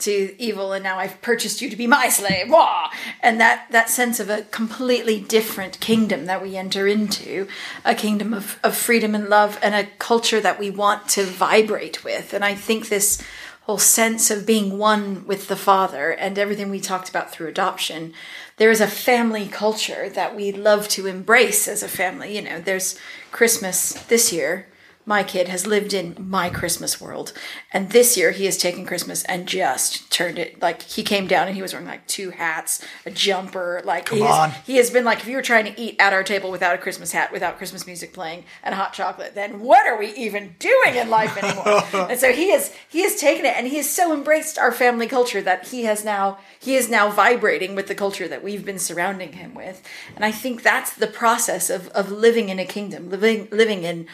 to 0.00 0.34
evil, 0.40 0.72
and 0.72 0.82
now 0.82 0.98
I've 0.98 1.20
purchased 1.22 1.60
you 1.60 1.70
to 1.70 1.76
be 1.76 1.86
my 1.86 2.08
slave. 2.08 2.50
Wah! 2.50 2.90
And 3.22 3.40
that 3.40 3.66
that 3.70 3.88
sense 3.88 4.20
of 4.20 4.30
a 4.30 4.42
completely 4.42 5.20
different 5.20 5.80
kingdom 5.80 6.26
that 6.26 6.42
we 6.42 6.56
enter 6.56 6.86
into, 6.86 7.48
a 7.84 7.94
kingdom 7.94 8.34
of 8.34 8.58
of 8.62 8.76
freedom 8.76 9.14
and 9.14 9.28
love, 9.28 9.58
and 9.62 9.74
a 9.74 9.90
culture 9.98 10.40
that 10.40 10.58
we 10.58 10.70
want 10.70 11.08
to 11.10 11.24
vibrate 11.24 12.04
with. 12.04 12.32
And 12.34 12.44
I 12.44 12.54
think 12.54 12.88
this 12.88 13.22
whole 13.62 13.78
sense 13.78 14.30
of 14.30 14.46
being 14.46 14.78
one 14.78 15.26
with 15.26 15.48
the 15.48 15.56
Father 15.56 16.12
and 16.12 16.38
everything 16.38 16.70
we 16.70 16.78
talked 16.78 17.08
about 17.08 17.32
through 17.32 17.48
adoption 17.48 18.14
there 18.56 18.70
is 18.70 18.80
a 18.80 18.86
family 18.86 19.46
culture 19.46 20.08
that 20.08 20.34
we 20.34 20.50
love 20.50 20.88
to 20.88 21.06
embrace 21.06 21.68
as 21.68 21.82
a 21.82 21.88
family. 21.88 22.36
You 22.36 22.42
know, 22.42 22.60
there's 22.60 22.98
Christmas 23.32 23.92
this 24.04 24.32
year 24.32 24.66
my 25.08 25.22
kid 25.22 25.46
has 25.46 25.68
lived 25.68 25.94
in 25.94 26.16
my 26.18 26.50
Christmas 26.50 27.00
world. 27.00 27.32
And 27.72 27.90
this 27.90 28.16
year 28.16 28.32
he 28.32 28.44
has 28.46 28.58
taken 28.58 28.84
Christmas 28.84 29.22
and 29.24 29.46
just 29.46 30.10
turned 30.10 30.36
it 30.36 30.60
like 30.60 30.82
he 30.82 31.04
came 31.04 31.28
down 31.28 31.46
and 31.46 31.54
he 31.54 31.62
was 31.62 31.72
wearing 31.72 31.86
like 31.86 32.04
two 32.08 32.30
hats, 32.30 32.84
a 33.06 33.12
jumper. 33.12 33.80
Like 33.84 34.06
Come 34.06 34.22
on. 34.22 34.50
he 34.66 34.76
has 34.78 34.90
been 34.90 35.04
like, 35.04 35.20
if 35.20 35.28
you 35.28 35.36
were 35.36 35.42
trying 35.42 35.64
to 35.66 35.80
eat 35.80 35.94
at 36.00 36.12
our 36.12 36.24
table 36.24 36.50
without 36.50 36.74
a 36.74 36.78
Christmas 36.78 37.12
hat, 37.12 37.30
without 37.32 37.56
Christmas 37.56 37.86
music 37.86 38.12
playing 38.12 38.44
and 38.64 38.74
hot 38.74 38.92
chocolate, 38.92 39.36
then 39.36 39.60
what 39.60 39.86
are 39.86 39.96
we 39.96 40.08
even 40.14 40.56
doing 40.58 40.96
in 40.96 41.08
life 41.08 41.36
anymore? 41.40 41.82
and 42.10 42.18
so 42.18 42.32
he 42.32 42.50
has 42.50 42.72
he 42.88 43.02
has 43.02 43.14
taken 43.14 43.44
it 43.46 43.54
and 43.56 43.68
he 43.68 43.76
has 43.76 43.88
so 43.88 44.12
embraced 44.12 44.58
our 44.58 44.72
family 44.72 45.06
culture 45.06 45.40
that 45.40 45.68
he 45.68 45.84
has 45.84 46.04
now 46.04 46.38
he 46.58 46.74
is 46.74 46.90
now 46.90 47.08
vibrating 47.10 47.76
with 47.76 47.86
the 47.86 47.94
culture 47.94 48.26
that 48.26 48.42
we've 48.42 48.64
been 48.64 48.80
surrounding 48.80 49.34
him 49.34 49.54
with. 49.54 49.86
And 50.16 50.24
I 50.24 50.32
think 50.32 50.64
that's 50.64 50.92
the 50.92 51.06
process 51.06 51.70
of 51.70 51.86
of 51.88 52.10
living 52.10 52.48
in 52.48 52.58
a 52.58 52.64
kingdom, 52.66 53.08
living 53.08 53.46
living 53.52 53.84
in, 53.84 54.08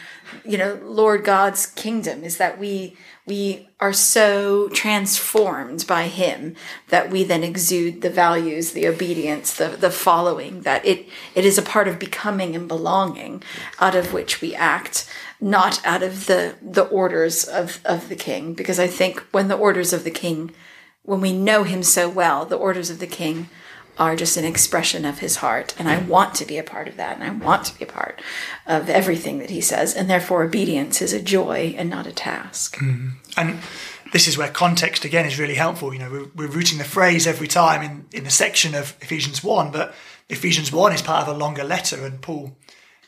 you 0.45 0.57
know, 0.57 0.79
Lord 0.83 1.23
God's 1.23 1.65
kingdom 1.65 2.23
is 2.23 2.37
that 2.37 2.59
we 2.59 2.97
we 3.25 3.69
are 3.79 3.93
so 3.93 4.67
transformed 4.69 5.87
by 5.87 6.07
him 6.07 6.55
that 6.89 7.09
we 7.09 7.23
then 7.23 7.43
exude 7.43 8.01
the 8.01 8.09
values 8.09 8.71
the 8.71 8.85
obedience 8.85 9.55
the, 9.55 9.69
the 9.69 9.91
following 9.91 10.61
that 10.61 10.85
it 10.85 11.07
it 11.33 11.45
is 11.45 11.57
a 11.57 11.61
part 11.61 11.87
of 11.87 11.99
becoming 11.99 12.55
and 12.55 12.67
belonging 12.67 13.41
out 13.79 13.95
of 13.95 14.11
which 14.11 14.41
we 14.41 14.53
act 14.53 15.09
not 15.39 15.85
out 15.85 16.03
of 16.03 16.25
the 16.25 16.55
the 16.61 16.83
orders 16.85 17.45
of 17.45 17.79
of 17.85 18.09
the 18.09 18.15
king. 18.15 18.53
Because 18.53 18.79
i 18.79 18.87
think 18.87 19.19
when 19.31 19.47
the 19.47 19.57
orders 19.57 19.93
of 19.93 20.03
the 20.03 20.11
king 20.11 20.51
when 21.03 21.21
we 21.21 21.33
know 21.33 21.63
him 21.63 21.83
so 21.83 22.09
well 22.09 22.45
the 22.45 22.57
orders 22.57 22.89
of 22.89 22.99
the 22.99 23.07
king 23.07 23.49
are 23.97 24.15
just 24.15 24.37
an 24.37 24.45
expression 24.45 25.05
of 25.05 25.19
his 25.19 25.37
heart. 25.37 25.75
And 25.77 25.87
I 25.87 25.99
want 25.99 26.35
to 26.35 26.45
be 26.45 26.57
a 26.57 26.63
part 26.63 26.87
of 26.87 26.97
that. 26.97 27.15
And 27.15 27.23
I 27.23 27.29
want 27.29 27.65
to 27.65 27.77
be 27.77 27.85
a 27.85 27.87
part 27.87 28.21
of 28.65 28.89
everything 28.89 29.39
that 29.39 29.49
he 29.49 29.61
says. 29.61 29.93
And 29.93 30.09
therefore, 30.09 30.43
obedience 30.43 31.01
is 31.01 31.13
a 31.13 31.21
joy 31.21 31.75
and 31.77 31.89
not 31.89 32.07
a 32.07 32.11
task. 32.11 32.77
Mm-hmm. 32.77 33.09
And 33.37 33.59
this 34.11 34.27
is 34.27 34.37
where 34.37 34.49
context 34.49 35.05
again 35.05 35.25
is 35.25 35.39
really 35.39 35.55
helpful. 35.55 35.93
You 35.93 35.99
know, 35.99 36.11
we're, 36.11 36.29
we're 36.35 36.51
rooting 36.51 36.77
the 36.77 36.83
phrase 36.83 37.27
every 37.27 37.47
time 37.47 37.81
in, 37.81 38.05
in 38.17 38.23
the 38.23 38.29
section 38.29 38.75
of 38.75 38.95
Ephesians 39.01 39.43
1, 39.43 39.71
but 39.71 39.93
Ephesians 40.29 40.71
1 40.71 40.93
is 40.93 41.01
part 41.01 41.27
of 41.27 41.35
a 41.35 41.37
longer 41.37 41.63
letter. 41.63 42.05
And 42.05 42.21
Paul, 42.21 42.55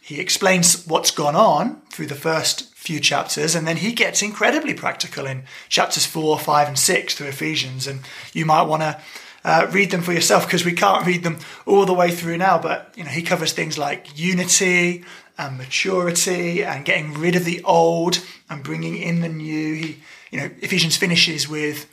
he 0.01 0.19
explains 0.19 0.85
what's 0.85 1.11
gone 1.11 1.35
on 1.35 1.81
through 1.91 2.07
the 2.07 2.15
first 2.15 2.73
few 2.75 2.99
chapters, 2.99 3.55
and 3.55 3.67
then 3.67 3.77
he 3.77 3.93
gets 3.93 4.21
incredibly 4.21 4.75
practical 4.75 5.25
in 5.25 5.43
chapters 5.69 6.05
4, 6.05 6.37
5, 6.37 6.67
and 6.67 6.77
6 6.77 7.15
through 7.15 7.27
Ephesians. 7.27 7.87
And 7.87 8.01
you 8.33 8.45
might 8.45 8.63
want 8.63 8.83
to 8.83 8.99
uh, 9.45 9.67
read 9.69 9.91
them 9.91 10.01
for 10.01 10.11
yourself 10.11 10.45
because 10.45 10.65
we 10.65 10.73
can't 10.73 11.05
read 11.05 11.23
them 11.23 11.37
all 11.67 11.85
the 11.85 11.93
way 11.93 12.09
through 12.09 12.37
now. 12.37 12.57
But 12.57 12.91
you 12.97 13.03
know, 13.03 13.11
he 13.11 13.21
covers 13.21 13.53
things 13.53 13.77
like 13.77 14.17
unity 14.17 15.05
and 15.37 15.57
maturity 15.57 16.63
and 16.63 16.83
getting 16.83 17.13
rid 17.13 17.35
of 17.35 17.45
the 17.45 17.63
old 17.63 18.25
and 18.49 18.63
bringing 18.63 18.97
in 18.97 19.21
the 19.21 19.29
new. 19.29 19.75
He, 19.75 19.99
you 20.31 20.39
know, 20.39 20.49
Ephesians 20.61 20.97
finishes 20.97 21.47
with 21.47 21.87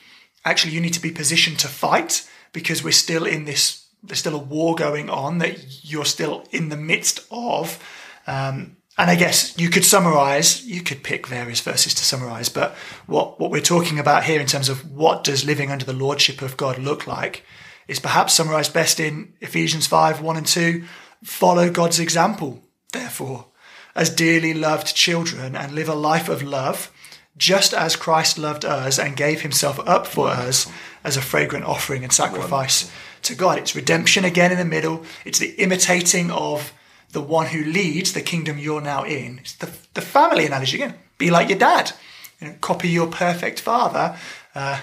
actually 0.46 0.72
you 0.72 0.80
need 0.80 0.94
to 0.94 1.02
be 1.02 1.10
positioned 1.10 1.58
to 1.58 1.68
fight 1.68 2.26
because 2.54 2.82
we're 2.82 2.90
still 2.90 3.26
in 3.26 3.44
this. 3.44 3.86
There's 4.02 4.18
still 4.18 4.34
a 4.34 4.38
war 4.38 4.74
going 4.74 5.10
on 5.10 5.38
that 5.38 5.84
you're 5.84 6.06
still 6.06 6.48
in 6.50 6.70
the 6.70 6.76
midst 6.76 7.20
of. 7.30 7.78
Um, 8.26 8.76
and 8.98 9.10
I 9.10 9.16
guess 9.16 9.58
you 9.58 9.70
could 9.70 9.84
summarize, 9.84 10.66
you 10.66 10.82
could 10.82 11.02
pick 11.02 11.26
various 11.26 11.60
verses 11.60 11.94
to 11.94 12.04
summarize, 12.04 12.48
but 12.48 12.74
what, 13.06 13.40
what 13.40 13.50
we're 13.50 13.62
talking 13.62 13.98
about 13.98 14.24
here 14.24 14.40
in 14.40 14.46
terms 14.46 14.68
of 14.68 14.92
what 14.92 15.24
does 15.24 15.46
living 15.46 15.70
under 15.70 15.84
the 15.84 15.94
lordship 15.94 16.42
of 16.42 16.58
God 16.58 16.78
look 16.78 17.06
like 17.06 17.44
is 17.88 17.98
perhaps 17.98 18.34
summarized 18.34 18.74
best 18.74 19.00
in 19.00 19.32
Ephesians 19.40 19.86
5 19.86 20.20
1 20.20 20.36
and 20.36 20.46
2. 20.46 20.84
Follow 21.24 21.70
God's 21.70 22.00
example, 22.00 22.62
therefore, 22.92 23.46
as 23.94 24.10
dearly 24.10 24.52
loved 24.52 24.94
children 24.94 25.56
and 25.56 25.72
live 25.72 25.88
a 25.88 25.94
life 25.94 26.28
of 26.28 26.42
love, 26.42 26.92
just 27.36 27.72
as 27.72 27.96
Christ 27.96 28.38
loved 28.38 28.64
us 28.64 28.98
and 28.98 29.16
gave 29.16 29.40
himself 29.40 29.80
up 29.86 30.06
for 30.06 30.28
us 30.28 30.70
as 31.02 31.16
a 31.16 31.22
fragrant 31.22 31.64
offering 31.64 32.04
and 32.04 32.12
sacrifice 32.12 32.90
to 33.22 33.34
God. 33.34 33.58
It's 33.58 33.74
redemption 33.74 34.24
again 34.24 34.52
in 34.52 34.58
the 34.58 34.64
middle, 34.64 35.04
it's 35.24 35.38
the 35.38 35.52
imitating 35.52 36.30
of 36.30 36.74
the 37.12 37.20
one 37.20 37.46
who 37.46 37.64
leads 37.64 38.12
the 38.12 38.22
kingdom 38.22 38.58
you're 38.58 38.80
now 38.80 39.04
in. 39.04 39.38
It's 39.38 39.54
the, 39.54 39.70
the 39.94 40.00
family 40.00 40.46
analogy 40.46 40.76
again. 40.76 40.94
Be 41.18 41.30
like 41.30 41.48
your 41.48 41.58
dad. 41.58 41.92
You 42.40 42.48
know, 42.48 42.54
copy 42.60 42.88
your 42.88 43.06
perfect 43.06 43.60
father. 43.60 44.16
Uh, 44.54 44.80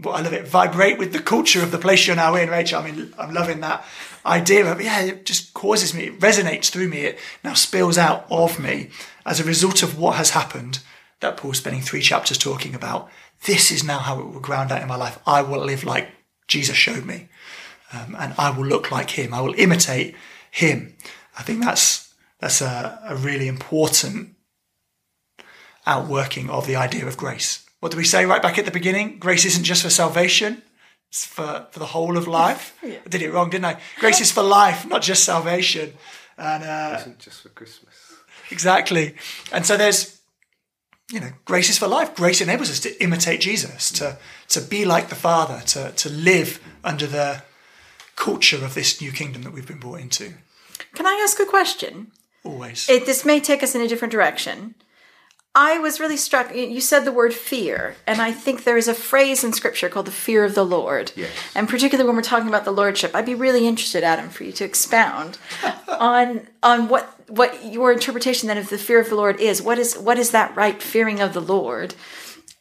well, 0.00 0.14
I 0.14 0.20
love 0.20 0.32
it. 0.32 0.46
Vibrate 0.46 0.98
with 0.98 1.12
the 1.12 1.20
culture 1.20 1.62
of 1.62 1.70
the 1.70 1.78
place 1.78 2.06
you're 2.06 2.16
now 2.16 2.34
in, 2.34 2.50
Rachel. 2.50 2.80
I 2.80 2.90
mean, 2.90 3.14
I'm 3.18 3.32
loving 3.32 3.60
that 3.60 3.84
idea 4.24 4.70
of, 4.70 4.80
yeah, 4.80 5.00
it 5.00 5.26
just 5.26 5.54
causes 5.54 5.94
me, 5.94 6.04
it 6.04 6.20
resonates 6.20 6.70
through 6.70 6.88
me. 6.88 6.98
It 6.98 7.18
now 7.44 7.54
spills 7.54 7.98
out 7.98 8.26
of 8.30 8.58
me 8.58 8.90
as 9.24 9.40
a 9.40 9.44
result 9.44 9.82
of 9.82 9.98
what 9.98 10.16
has 10.16 10.30
happened 10.30 10.80
that 11.20 11.36
Paul's 11.36 11.58
spending 11.58 11.82
three 11.82 12.00
chapters 12.00 12.38
talking 12.38 12.74
about. 12.74 13.10
This 13.44 13.70
is 13.70 13.84
now 13.84 13.98
how 13.98 14.18
it 14.20 14.26
will 14.26 14.40
ground 14.40 14.72
out 14.72 14.82
in 14.82 14.88
my 14.88 14.96
life. 14.96 15.18
I 15.26 15.42
will 15.42 15.64
live 15.64 15.84
like 15.84 16.08
Jesus 16.48 16.76
showed 16.76 17.04
me. 17.04 17.28
Um, 17.92 18.16
and 18.18 18.34
I 18.38 18.50
will 18.50 18.66
look 18.66 18.90
like 18.90 19.10
him. 19.10 19.34
I 19.34 19.40
will 19.40 19.54
imitate 19.56 20.14
him. 20.50 20.96
I 21.40 21.42
think 21.42 21.64
that's 21.64 22.12
that's 22.38 22.60
a, 22.60 23.00
a 23.08 23.16
really 23.16 23.48
important 23.48 24.34
outworking 25.86 26.50
of 26.50 26.66
the 26.66 26.76
idea 26.76 27.06
of 27.06 27.16
grace. 27.16 27.64
What 27.80 27.92
do 27.92 27.98
we 27.98 28.04
say 28.04 28.26
right 28.26 28.42
back 28.42 28.58
at 28.58 28.64
the 28.66 28.70
beginning? 28.70 29.18
Grace 29.18 29.44
isn't 29.46 29.64
just 29.64 29.82
for 29.82 29.90
salvation; 29.90 30.62
it's 31.08 31.24
for 31.24 31.66
for 31.70 31.78
the 31.78 31.86
whole 31.86 32.16
of 32.18 32.26
life. 32.28 32.76
Yeah. 32.82 32.98
I 33.04 33.08
did 33.08 33.22
it 33.22 33.32
wrong, 33.32 33.50
didn't 33.50 33.64
I? 33.66 33.80
Grace 33.98 34.20
is 34.20 34.32
for 34.32 34.42
life, 34.42 34.86
not 34.86 35.02
just 35.02 35.24
salvation. 35.24 35.92
And 36.38 36.62
uh, 36.64 36.96
Isn't 37.00 37.18
just 37.18 37.42
for 37.42 37.50
Christmas. 37.50 37.94
exactly. 38.50 39.14
And 39.52 39.66
so 39.66 39.76
there's, 39.76 40.20
you 41.12 41.20
know, 41.20 41.32
grace 41.44 41.68
is 41.70 41.78
for 41.78 41.86
life. 41.88 42.14
Grace 42.14 42.40
enables 42.40 42.70
us 42.70 42.80
to 42.80 43.02
imitate 43.02 43.40
Jesus, 43.40 43.90
to 43.92 44.16
to 44.48 44.60
be 44.60 44.84
like 44.84 45.08
the 45.08 45.14
Father, 45.14 45.60
to 45.66 45.92
to 45.92 46.08
live 46.10 46.58
under 46.84 47.06
the 47.06 47.42
culture 48.16 48.64
of 48.64 48.74
this 48.74 49.00
new 49.00 49.12
kingdom 49.12 49.42
that 49.42 49.52
we've 49.52 49.66
been 49.68 49.80
brought 49.80 50.00
into. 50.00 50.34
Can 50.94 51.06
I 51.06 51.20
ask 51.22 51.38
a 51.40 51.46
question? 51.46 52.12
Always. 52.44 52.88
It, 52.88 53.06
this 53.06 53.24
may 53.24 53.40
take 53.40 53.62
us 53.62 53.74
in 53.74 53.80
a 53.80 53.88
different 53.88 54.12
direction. 54.12 54.74
I 55.54 55.78
was 55.78 55.98
really 55.98 56.16
struck. 56.16 56.54
You 56.54 56.80
said 56.80 57.04
the 57.04 57.12
word 57.12 57.34
fear, 57.34 57.96
and 58.06 58.20
I 58.20 58.30
think 58.30 58.62
there 58.62 58.76
is 58.76 58.86
a 58.86 58.94
phrase 58.94 59.42
in 59.42 59.52
Scripture 59.52 59.88
called 59.88 60.06
the 60.06 60.12
fear 60.12 60.44
of 60.44 60.54
the 60.54 60.64
Lord. 60.64 61.10
Yes. 61.16 61.30
And 61.56 61.68
particularly 61.68 62.06
when 62.06 62.14
we're 62.14 62.22
talking 62.22 62.48
about 62.48 62.64
the 62.64 62.70
lordship, 62.70 63.16
I'd 63.16 63.26
be 63.26 63.34
really 63.34 63.66
interested, 63.66 64.04
Adam, 64.04 64.28
for 64.28 64.44
you 64.44 64.52
to 64.52 64.64
expound 64.64 65.38
on 65.88 66.46
on 66.62 66.88
what 66.88 67.12
what 67.28 67.64
your 67.64 67.92
interpretation 67.92 68.46
then 68.46 68.58
of 68.58 68.68
the 68.68 68.78
fear 68.78 69.00
of 69.00 69.08
the 69.08 69.16
Lord 69.16 69.40
is. 69.40 69.60
What 69.60 69.78
is 69.78 69.98
what 69.98 70.20
is 70.20 70.30
that 70.30 70.54
right 70.54 70.80
fearing 70.80 71.20
of 71.20 71.34
the 71.34 71.40
Lord 71.40 71.96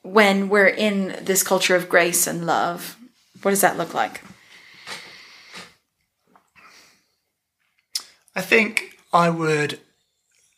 when 0.02 0.50
we're 0.50 0.68
in 0.68 1.15
this 1.22 1.44
culture 1.44 1.76
of 1.76 1.89
grace 1.89 2.26
and 2.26 2.48
love? 2.48 2.98
What 3.44 3.52
does 3.52 3.62
that 3.62 3.78
look 3.78 3.94
like? 3.94 4.22
I 8.36 8.42
think 8.42 8.98
I 9.12 9.30
would 9.30 9.80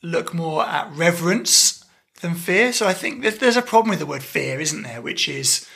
look 0.04 0.34
more 0.34 0.66
at 0.66 0.92
reverence 0.94 1.84
than 2.22 2.36
fear. 2.36 2.74
So 2.74 2.88
I 2.88 2.94
think 2.94 3.22
there's, 3.22 3.58
a 3.58 3.62
problem 3.62 3.90
with 3.90 4.00
the 4.00 4.06
word 4.06 4.24
fear, 4.24 4.60
isn't 4.60 4.84
there? 4.84 5.02
Which 5.02 5.28
is 5.28 5.68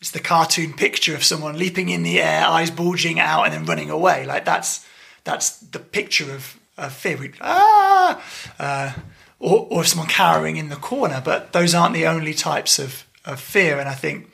it's 0.00 0.10
the 0.10 0.20
cartoon 0.20 0.74
picture 0.74 1.14
of 1.14 1.24
someone 1.24 1.58
leaping 1.58 1.88
in 1.88 2.02
the 2.02 2.20
air, 2.20 2.44
eyes 2.46 2.70
bulging 2.70 3.18
out, 3.18 3.44
and 3.44 3.52
then 3.52 3.64
running 3.64 3.90
away. 3.90 4.26
Like 4.26 4.44
that's 4.44 4.86
that's 5.24 5.58
the 5.58 5.78
picture 5.78 6.32
of, 6.32 6.58
of 6.76 6.92
fear. 6.92 7.16
We, 7.16 7.32
ah, 7.40 8.22
uh, 8.58 8.92
or, 9.38 9.66
or 9.70 9.84
someone 9.84 10.08
cowering 10.08 10.56
in 10.56 10.68
the 10.68 10.76
corner. 10.76 11.22
But 11.24 11.52
those 11.52 11.74
aren't 11.74 11.94
the 11.94 12.06
only 12.06 12.34
types 12.34 12.78
of, 12.78 13.04
of 13.24 13.40
fear. 13.40 13.78
And 13.78 13.88
I 13.88 13.94
think 13.94 14.30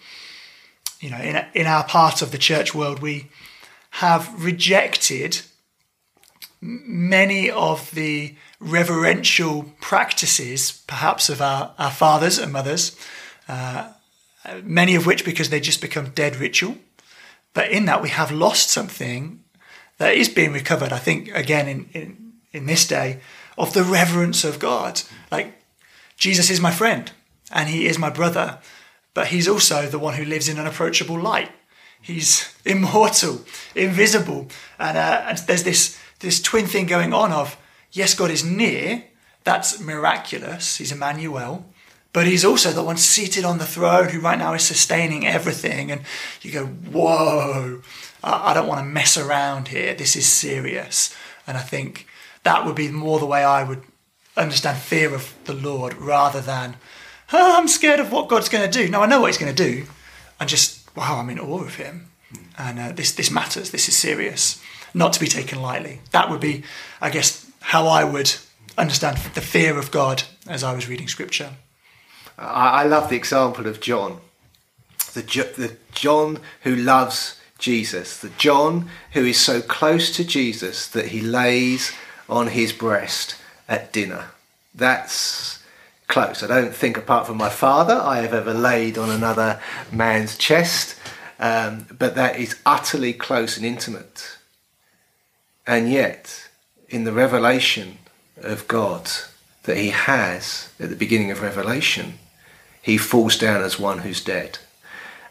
you 1.00 1.10
know 1.10 1.18
in 1.18 1.44
in 1.54 1.66
our 1.66 1.84
part 1.84 2.22
of 2.22 2.32
the 2.32 2.38
church 2.38 2.74
world 2.74 3.00
we 3.00 3.28
have 3.96 4.42
rejected 4.42 5.42
many 6.62 7.50
of 7.50 7.90
the 7.90 8.36
reverential 8.60 9.64
practices, 9.80 10.82
perhaps 10.86 11.28
of 11.28 11.42
our, 11.42 11.74
our 11.76 11.90
fathers 11.90 12.38
and 12.38 12.52
mothers, 12.52 12.96
uh, 13.48 13.88
many 14.62 14.94
of 14.94 15.04
which 15.04 15.24
because 15.24 15.50
they 15.50 15.60
just 15.60 15.80
become 15.80 16.10
dead 16.10 16.36
ritual. 16.36 16.76
But 17.52 17.70
in 17.70 17.84
that, 17.86 18.00
we 18.00 18.10
have 18.10 18.30
lost 18.30 18.70
something 18.70 19.42
that 19.98 20.14
is 20.14 20.28
being 20.28 20.52
recovered, 20.52 20.92
I 20.92 20.98
think, 20.98 21.34
again, 21.34 21.68
in, 21.68 21.88
in, 21.92 22.32
in 22.52 22.66
this 22.66 22.86
day, 22.86 23.20
of 23.58 23.74
the 23.74 23.82
reverence 23.82 24.44
of 24.44 24.58
God. 24.58 25.02
Like, 25.30 25.52
Jesus 26.16 26.48
is 26.48 26.60
my 26.60 26.70
friend 26.70 27.10
and 27.50 27.68
he 27.68 27.86
is 27.86 27.98
my 27.98 28.08
brother, 28.08 28.58
but 29.14 29.28
he's 29.28 29.48
also 29.48 29.86
the 29.86 29.98
one 29.98 30.14
who 30.14 30.24
lives 30.24 30.48
in 30.48 30.58
unapproachable 30.58 31.20
light. 31.20 31.50
He's 32.00 32.54
immortal, 32.64 33.42
invisible, 33.74 34.46
and, 34.78 34.96
uh, 34.96 35.24
and 35.28 35.38
there's 35.38 35.64
this 35.64 35.98
this 36.22 36.40
twin 36.40 36.66
thing 36.66 36.86
going 36.86 37.12
on 37.12 37.32
of 37.32 37.58
yes, 37.90 38.14
God 38.14 38.30
is 38.30 38.44
near. 38.44 39.04
That's 39.44 39.80
miraculous. 39.80 40.76
He's 40.76 40.92
Emmanuel, 40.92 41.66
but 42.12 42.26
he's 42.26 42.44
also 42.44 42.70
the 42.70 42.82
one 42.82 42.96
seated 42.96 43.44
on 43.44 43.58
the 43.58 43.66
throne 43.66 44.08
who 44.08 44.20
right 44.20 44.38
now 44.38 44.54
is 44.54 44.62
sustaining 44.62 45.26
everything. 45.26 45.90
And 45.90 46.02
you 46.40 46.52
go, 46.52 46.66
whoa! 46.66 47.82
I, 48.24 48.54
don't 48.54 48.68
want 48.68 48.80
to 48.80 48.84
mess 48.84 49.18
around 49.18 49.68
here. 49.68 49.94
This 49.94 50.14
is 50.14 50.26
serious. 50.26 51.14
And 51.44 51.58
I 51.58 51.60
think 51.60 52.06
that 52.44 52.64
would 52.64 52.76
be 52.76 52.88
more 52.88 53.18
the 53.18 53.26
way 53.26 53.42
I 53.42 53.64
would 53.64 53.82
understand 54.36 54.78
fear 54.78 55.12
of 55.12 55.34
the 55.44 55.54
Lord 55.54 55.94
rather 55.94 56.40
than 56.40 56.76
oh, 57.32 57.58
I'm 57.58 57.66
scared 57.66 57.98
of 57.98 58.12
what 58.12 58.28
God's 58.28 58.48
going 58.48 58.70
to 58.70 58.78
do. 58.78 58.88
No, 58.88 59.02
I 59.02 59.06
know 59.06 59.20
what 59.20 59.28
He's 59.28 59.38
going 59.38 59.54
to 59.54 59.70
do. 59.70 59.86
And 60.38 60.48
just 60.48 60.94
wow, 60.96 61.18
I'm 61.18 61.30
in 61.30 61.40
awe 61.40 61.62
of 61.62 61.74
Him. 61.74 62.10
And 62.56 62.78
uh, 62.78 62.92
this 62.92 63.12
this 63.12 63.30
matters. 63.30 63.70
This 63.70 63.88
is 63.88 63.96
serious 63.96 64.62
not 64.94 65.12
to 65.14 65.20
be 65.20 65.26
taken 65.26 65.60
lightly. 65.60 66.00
That 66.10 66.30
would 66.30 66.40
be, 66.40 66.62
I 67.00 67.10
guess, 67.10 67.50
how 67.60 67.86
I 67.86 68.04
would 68.04 68.34
understand 68.76 69.18
the 69.34 69.40
fear 69.40 69.78
of 69.78 69.90
God 69.90 70.24
as 70.48 70.62
I 70.64 70.74
was 70.74 70.88
reading 70.88 71.08
scripture. 71.08 71.50
I, 72.38 72.84
love 72.84 73.08
the 73.08 73.16
example 73.16 73.66
of 73.66 73.80
John, 73.80 74.20
the, 75.14 75.22
the 75.22 75.76
John 75.92 76.40
who 76.62 76.74
loves 76.74 77.40
Jesus, 77.58 78.18
the 78.18 78.30
John 78.30 78.88
who 79.12 79.24
is 79.24 79.38
so 79.38 79.60
close 79.60 80.14
to 80.16 80.24
Jesus 80.24 80.88
that 80.88 81.08
he 81.08 81.20
lays 81.20 81.92
on 82.28 82.48
his 82.48 82.72
breast 82.72 83.36
at 83.68 83.92
dinner. 83.92 84.30
That's 84.74 85.62
close. 86.08 86.42
I 86.42 86.46
don't 86.46 86.74
think, 86.74 86.96
apart 86.96 87.26
from 87.26 87.36
my 87.36 87.48
father, 87.48 87.94
I 87.94 88.20
have 88.20 88.34
ever 88.34 88.54
laid 88.54 88.98
on 88.98 89.10
another 89.10 89.60
man's 89.90 90.36
chest, 90.36 90.96
um, 91.38 91.86
but 91.96 92.14
that 92.14 92.38
is 92.38 92.56
utterly 92.66 93.12
close 93.12 93.56
and 93.56 93.64
intimate. 93.64 94.38
And 95.66 95.90
yet, 95.90 96.48
in 96.88 97.04
the 97.04 97.12
revelation 97.12 97.98
of 98.36 98.66
God 98.68 99.10
that 99.64 99.76
he 99.76 99.90
has 99.90 100.70
at 100.80 100.90
the 100.90 100.96
beginning 100.96 101.30
of 101.30 101.40
Revelation, 101.40 102.18
he 102.80 102.98
falls 102.98 103.38
down 103.38 103.62
as 103.62 103.78
one 103.78 103.98
who's 103.98 104.22
dead. 104.22 104.58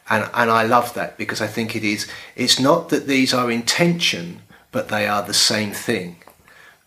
And, 0.09 0.29
and 0.33 0.49
I 0.49 0.63
love 0.63 0.93
that 0.93 1.17
because 1.17 1.41
I 1.41 1.47
think 1.47 1.75
it 1.75 1.83
is, 1.83 2.09
it's 2.35 2.59
not 2.59 2.89
that 2.89 3.07
these 3.07 3.33
are 3.33 3.51
intention, 3.51 4.41
but 4.71 4.87
they 4.87 5.07
are 5.07 5.21
the 5.21 5.33
same 5.33 5.71
thing. 5.71 6.17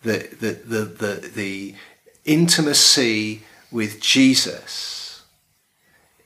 The, 0.03 0.29
the, 0.39 0.51
the, 0.51 0.85
the, 0.85 1.31
the 1.33 1.75
intimacy 2.25 3.43
with 3.71 3.99
Jesus 3.99 5.23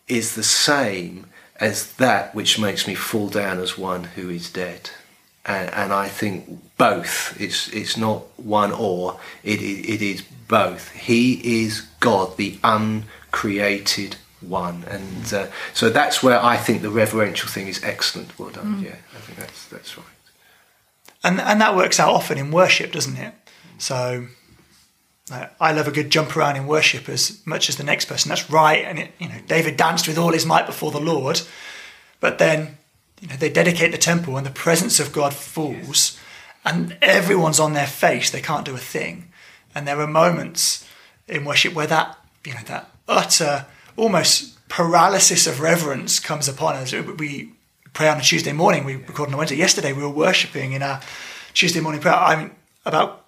is 0.07 0.35
the 0.35 0.43
same 0.43 1.27
as 1.59 1.93
that 1.93 2.33
which 2.33 2.59
makes 2.59 2.87
me 2.87 2.95
fall 2.95 3.29
down 3.29 3.59
as 3.59 3.77
one 3.77 4.05
who 4.05 4.29
is 4.29 4.51
dead. 4.51 4.89
And, 5.49 5.73
and 5.73 5.91
I 5.91 6.07
think 6.07 6.77
both. 6.77 7.35
It's, 7.41 7.67
it's 7.73 7.97
not 7.97 8.19
one 8.37 8.71
or, 8.71 9.19
it, 9.43 9.61
it, 9.61 9.89
it 9.95 10.01
is 10.01 10.21
both. 10.47 10.91
He 10.91 11.63
is 11.63 11.81
God, 11.99 12.37
the 12.37 12.57
uncreated 12.63 14.15
one. 14.41 14.85
And 14.87 15.33
uh, 15.33 15.47
so 15.73 15.89
that's 15.89 16.23
where 16.23 16.41
I 16.41 16.55
think 16.55 16.81
the 16.81 16.89
reverential 16.89 17.49
thing 17.49 17.67
is 17.67 17.83
excellent. 17.83 18.37
Well 18.39 18.51
done. 18.51 18.81
Yeah, 18.81 18.95
I 19.15 19.19
think 19.19 19.39
that's, 19.39 19.65
that's 19.67 19.97
right. 19.97 20.05
and 21.23 21.39
and 21.39 21.59
that 21.61 21.75
works 21.75 21.99
out 21.99 22.13
often 22.13 22.37
in 22.37 22.51
worship, 22.51 22.91
doesn't 22.91 23.17
it? 23.17 23.33
So 23.77 24.27
uh, 25.31 25.47
I 25.59 25.71
love 25.73 25.87
a 25.87 25.91
good 25.91 26.09
jump 26.09 26.35
around 26.35 26.55
in 26.55 26.67
worship 26.67 27.09
as 27.09 27.45
much 27.45 27.69
as 27.69 27.75
the 27.75 27.83
next 27.83 28.05
person. 28.05 28.29
That's 28.29 28.49
right, 28.49 28.83
and 28.85 28.99
it, 28.99 29.11
you 29.19 29.29
know 29.29 29.39
David 29.47 29.77
danced 29.77 30.07
with 30.07 30.17
all 30.17 30.31
his 30.31 30.45
might 30.45 30.65
before 30.65 30.91
the 30.91 30.99
Lord, 30.99 31.41
but 32.19 32.37
then 32.39 32.77
you 33.21 33.27
know 33.27 33.35
they 33.35 33.49
dedicate 33.49 33.91
the 33.91 33.97
temple 33.97 34.37
and 34.37 34.45
the 34.45 34.51
presence 34.51 34.99
of 34.99 35.11
God 35.11 35.33
falls, 35.33 36.19
and 36.65 36.97
everyone's 37.01 37.59
on 37.59 37.73
their 37.73 37.87
face. 37.87 38.29
They 38.29 38.41
can't 38.41 38.65
do 38.65 38.75
a 38.75 38.79
thing, 38.79 39.31
and 39.75 39.87
there 39.87 39.99
are 39.99 40.07
moments 40.07 40.87
in 41.27 41.45
worship 41.45 41.73
where 41.73 41.87
that 41.87 42.17
you 42.45 42.53
know 42.53 42.63
that 42.65 42.89
utter 43.07 43.65
almost 43.97 44.67
paralysis 44.69 45.47
of 45.47 45.59
reverence 45.59 46.19
comes 46.19 46.47
upon 46.47 46.75
us. 46.75 46.93
We 46.93 47.51
pray 47.93 48.07
on 48.07 48.17
a 48.19 48.21
Tuesday 48.21 48.53
morning. 48.53 48.85
We 48.85 48.95
recorded 48.95 49.31
on 49.31 49.33
a 49.33 49.37
Wednesday. 49.37 49.57
Yesterday 49.57 49.93
we 49.93 50.03
were 50.03 50.09
worshiping 50.09 50.73
in 50.73 50.81
our 50.83 51.01
Tuesday 51.53 51.79
morning 51.81 52.01
prayer. 52.01 52.15
I'm 52.15 52.55
about 52.85 53.25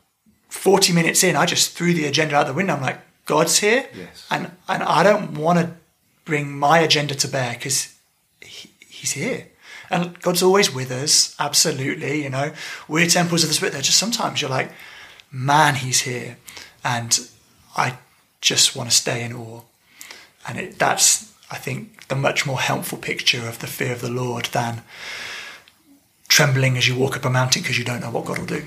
40 0.49 0.93
minutes 0.93 1.23
in. 1.23 1.35
I 1.35 1.45
just 1.45 1.75
threw 1.75 1.93
the 1.93 2.05
agenda 2.05 2.35
out 2.35 2.45
the 2.47 2.53
window. 2.53 2.75
I'm 2.75 2.81
like, 2.81 2.99
God's 3.25 3.57
here, 3.59 3.87
Yes. 3.93 4.27
and 4.31 4.51
and 4.67 4.83
I 4.83 5.03
don't 5.03 5.33
want 5.37 5.59
to 5.59 5.71
bring 6.25 6.51
my 6.57 6.79
agenda 6.79 7.15
to 7.15 7.27
bear 7.27 7.53
because 7.53 7.93
he, 8.41 8.69
He's 8.79 9.11
here. 9.13 9.47
And 9.91 10.19
God's 10.21 10.41
always 10.41 10.73
with 10.73 10.89
us, 10.89 11.35
absolutely. 11.37 12.23
You 12.23 12.29
know, 12.29 12.53
we're 12.87 13.07
temples 13.07 13.43
of 13.43 13.49
the 13.49 13.53
Spirit. 13.53 13.73
There 13.73 13.81
just 13.81 13.99
sometimes 13.99 14.41
you're 14.41 14.49
like, 14.49 14.71
man, 15.31 15.75
He's 15.75 16.01
here, 16.01 16.37
and 16.83 17.19
I 17.75 17.97
just 18.39 18.75
want 18.75 18.89
to 18.89 18.95
stay 18.95 19.23
in 19.23 19.33
awe. 19.33 19.61
And 20.47 20.57
it, 20.57 20.79
that's, 20.79 21.33
I 21.51 21.57
think, 21.57 22.07
the 22.07 22.15
much 22.15 22.45
more 22.45 22.59
helpful 22.59 22.97
picture 22.97 23.47
of 23.47 23.59
the 23.59 23.67
fear 23.67 23.91
of 23.91 24.01
the 24.01 24.09
Lord 24.09 24.45
than 24.45 24.81
trembling 26.29 26.77
as 26.77 26.87
you 26.87 26.95
walk 26.95 27.17
up 27.17 27.25
a 27.25 27.29
mountain 27.29 27.61
because 27.61 27.77
you 27.77 27.83
don't 27.83 27.99
know 27.99 28.09
what 28.09 28.25
God 28.25 28.39
will 28.39 28.45
do. 28.45 28.63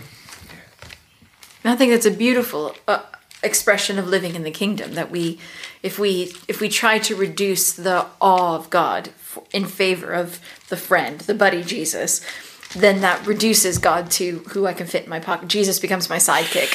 I 1.65 1.77
think 1.77 1.93
that's 1.93 2.05
a 2.05 2.11
beautiful 2.11 2.77
uh, 2.87 3.01
expression 3.45 3.99
of 3.99 4.07
living 4.07 4.35
in 4.35 4.43
the 4.43 4.51
kingdom. 4.51 4.95
That 4.95 5.11
we, 5.11 5.39
if 5.83 5.99
we, 5.99 6.33
if 6.49 6.61
we 6.61 6.69
try 6.69 6.99
to 7.01 7.15
reduce 7.15 7.73
the 7.73 8.07
awe 8.21 8.57
of 8.57 8.71
God 8.71 9.11
in 9.53 9.67
favor 9.67 10.13
of 10.13 10.41
the 10.69 10.77
friend, 10.77 11.21
the 11.21 11.35
buddy 11.35 11.63
Jesus, 11.63 12.25
then 12.75 13.01
that 13.03 13.25
reduces 13.27 13.79
God 13.79 14.11
to 14.13 14.39
who 14.51 14.67
I 14.67 14.73
can 14.73 14.87
fit 14.87 15.05
in 15.05 15.11
my 15.11 15.21
pocket. 15.21 15.49
Jesus 15.49 15.79
becomes 15.79 16.09
my 16.11 16.17
sidekick, 16.17 16.75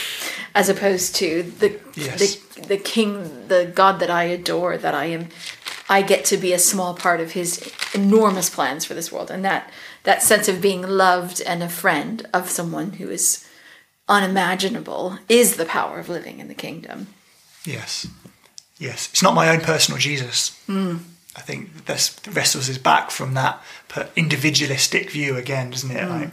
as 0.55 0.69
opposed 0.69 1.15
to 1.15 1.43
the 1.43 1.79
Yes. 1.95 2.19
the 2.19 2.61
the 2.67 2.77
King, 2.77 3.47
the 3.47 3.71
God 3.73 3.99
that 3.99 4.09
I 4.09 4.23
adore. 4.23 4.77
That 4.77 4.93
I 4.93 5.05
am, 5.05 5.27
I 5.89 6.01
get 6.01 6.23
to 6.25 6.37
be 6.37 6.53
a 6.53 6.59
small 6.59 6.93
part 6.93 7.19
of 7.19 7.31
His 7.31 7.71
enormous 7.93 8.49
plans 8.49 8.85
for 8.85 8.93
this 8.93 9.11
world, 9.11 9.31
and 9.31 9.43
that 9.43 9.69
that 10.03 10.23
sense 10.23 10.47
of 10.47 10.61
being 10.61 10.81
loved 10.83 11.41
and 11.41 11.61
a 11.61 11.69
friend 11.69 12.25
of 12.33 12.49
someone 12.49 12.93
who 12.93 13.09
is 13.09 13.45
unimaginable 14.09 15.19
is 15.29 15.55
the 15.55 15.65
power 15.65 15.99
of 15.99 16.09
living 16.09 16.39
in 16.39 16.47
the 16.47 16.53
kingdom. 16.55 17.07
Yes. 17.63 18.07
Yes. 18.77 19.09
It's 19.11 19.23
not 19.23 19.35
my 19.35 19.49
own 19.49 19.61
personal 19.61 19.99
Jesus. 19.99 20.59
I 21.35 21.41
think 21.41 21.85
this 21.85 22.19
wrestles 22.27 22.69
us 22.69 22.77
back 22.77 23.11
from 23.11 23.35
that 23.35 23.61
individualistic 24.15 25.11
view 25.11 25.37
again, 25.37 25.69
doesn't 25.69 25.91
it? 25.91 26.09
Like, 26.09 26.31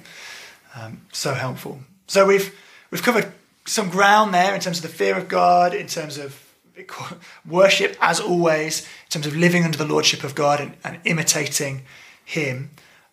um, 0.74 1.02
so 1.12 1.34
helpful. 1.34 1.80
So 2.06 2.26
we've 2.26 2.54
we've 2.90 3.02
covered 3.02 3.32
some 3.66 3.90
ground 3.90 4.32
there 4.32 4.54
in 4.54 4.60
terms 4.60 4.78
of 4.78 4.82
the 4.82 4.96
fear 4.96 5.16
of 5.16 5.28
God, 5.28 5.74
in 5.74 5.86
terms 5.86 6.18
of 6.18 6.42
worship, 7.46 7.96
as 8.00 8.20
always, 8.20 8.80
in 8.80 9.10
terms 9.10 9.26
of 9.26 9.36
living 9.36 9.64
under 9.64 9.78
the 9.78 9.84
lordship 9.84 10.24
of 10.24 10.34
God 10.34 10.60
and, 10.60 10.74
and 10.82 10.98
imitating 11.04 11.82
Him. 12.24 12.70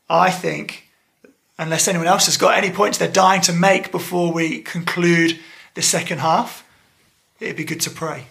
I 0.09 0.31
think, 0.31 0.89
unless 1.57 1.87
anyone 1.87 2.07
else 2.07 2.25
has 2.25 2.37
got 2.37 2.57
any 2.57 2.71
points 2.71 2.97
they're 2.97 3.11
dying 3.11 3.41
to 3.41 3.53
make 3.53 3.91
before 3.91 4.31
we 4.33 4.61
conclude 4.61 5.39
the 5.75 5.81
second 5.81 6.19
half, 6.19 6.65
it'd 7.39 7.55
be 7.55 7.63
good 7.63 7.81
to 7.81 7.89
pray. 7.89 8.25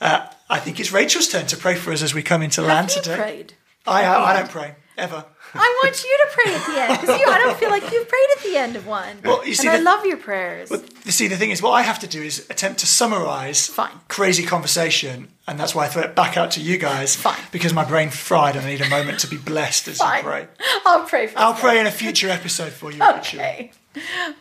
Uh, 0.00 0.26
I 0.50 0.58
think 0.58 0.80
it's 0.80 0.92
Rachel's 0.92 1.28
turn 1.28 1.46
to 1.46 1.56
pray 1.56 1.74
for 1.74 1.92
us 1.92 2.02
as 2.02 2.14
we 2.14 2.22
come 2.22 2.42
into 2.42 2.60
land 2.62 2.90
Have 2.90 2.96
you 2.96 3.02
today. 3.02 3.16
prayed? 3.16 3.54
I, 3.86 4.04
I 4.06 4.36
don't 4.36 4.50
pray 4.50 4.74
ever. 4.96 5.24
I 5.54 5.80
want 5.84 6.02
you 6.02 6.18
to 6.24 6.28
pray 6.32 6.54
at 6.54 6.66
the 6.66 6.80
end 6.80 7.00
because. 7.00 7.20
I 7.20 7.38
don't 7.38 7.56
feel 7.58 7.70
like 7.70 7.90
you've 7.92 8.08
prayed 8.08 8.26
at 8.36 8.42
the 8.42 8.56
end 8.56 8.76
of 8.76 8.86
one. 8.86 9.18
Well, 9.24 9.46
you 9.46 9.54
see 9.54 9.68
and 9.68 9.76
I 9.76 9.80
love 9.80 10.04
your 10.04 10.16
prayers. 10.16 10.70
You 11.04 11.12
see, 11.12 11.28
the 11.28 11.36
thing 11.36 11.50
is, 11.50 11.62
what 11.62 11.70
I 11.72 11.82
have 11.82 12.00
to 12.00 12.06
do 12.08 12.22
is 12.22 12.46
attempt 12.50 12.80
to 12.80 12.86
summarize 12.86 13.68
Fine. 13.68 13.92
crazy 14.08 14.42
conversation, 14.44 15.28
and 15.46 15.58
that's 15.58 15.74
why 15.74 15.84
I 15.84 15.88
throw 15.88 16.02
it 16.02 16.14
back 16.14 16.36
out 16.36 16.52
to 16.52 16.60
you 16.60 16.78
guys. 16.78 17.16
Fine. 17.16 17.38
Because 17.52 17.72
my 17.72 17.84
brain 17.84 18.10
fried, 18.10 18.56
and 18.56 18.66
I 18.66 18.70
need 18.70 18.80
a 18.80 18.88
moment 18.88 19.20
to 19.20 19.26
be 19.26 19.36
blessed 19.36 19.88
as 19.88 19.98
Fine. 19.98 20.18
you 20.18 20.22
pray. 20.24 20.48
I'll 20.86 21.04
pray 21.04 21.26
for. 21.26 21.38
I'll 21.38 21.54
you. 21.54 21.60
pray 21.60 21.80
in 21.80 21.86
a 21.86 21.90
future 21.90 22.28
episode 22.28 22.72
for 22.72 22.90
you, 22.90 23.00
Rachel. 23.00 23.40
Okay. 23.40 23.72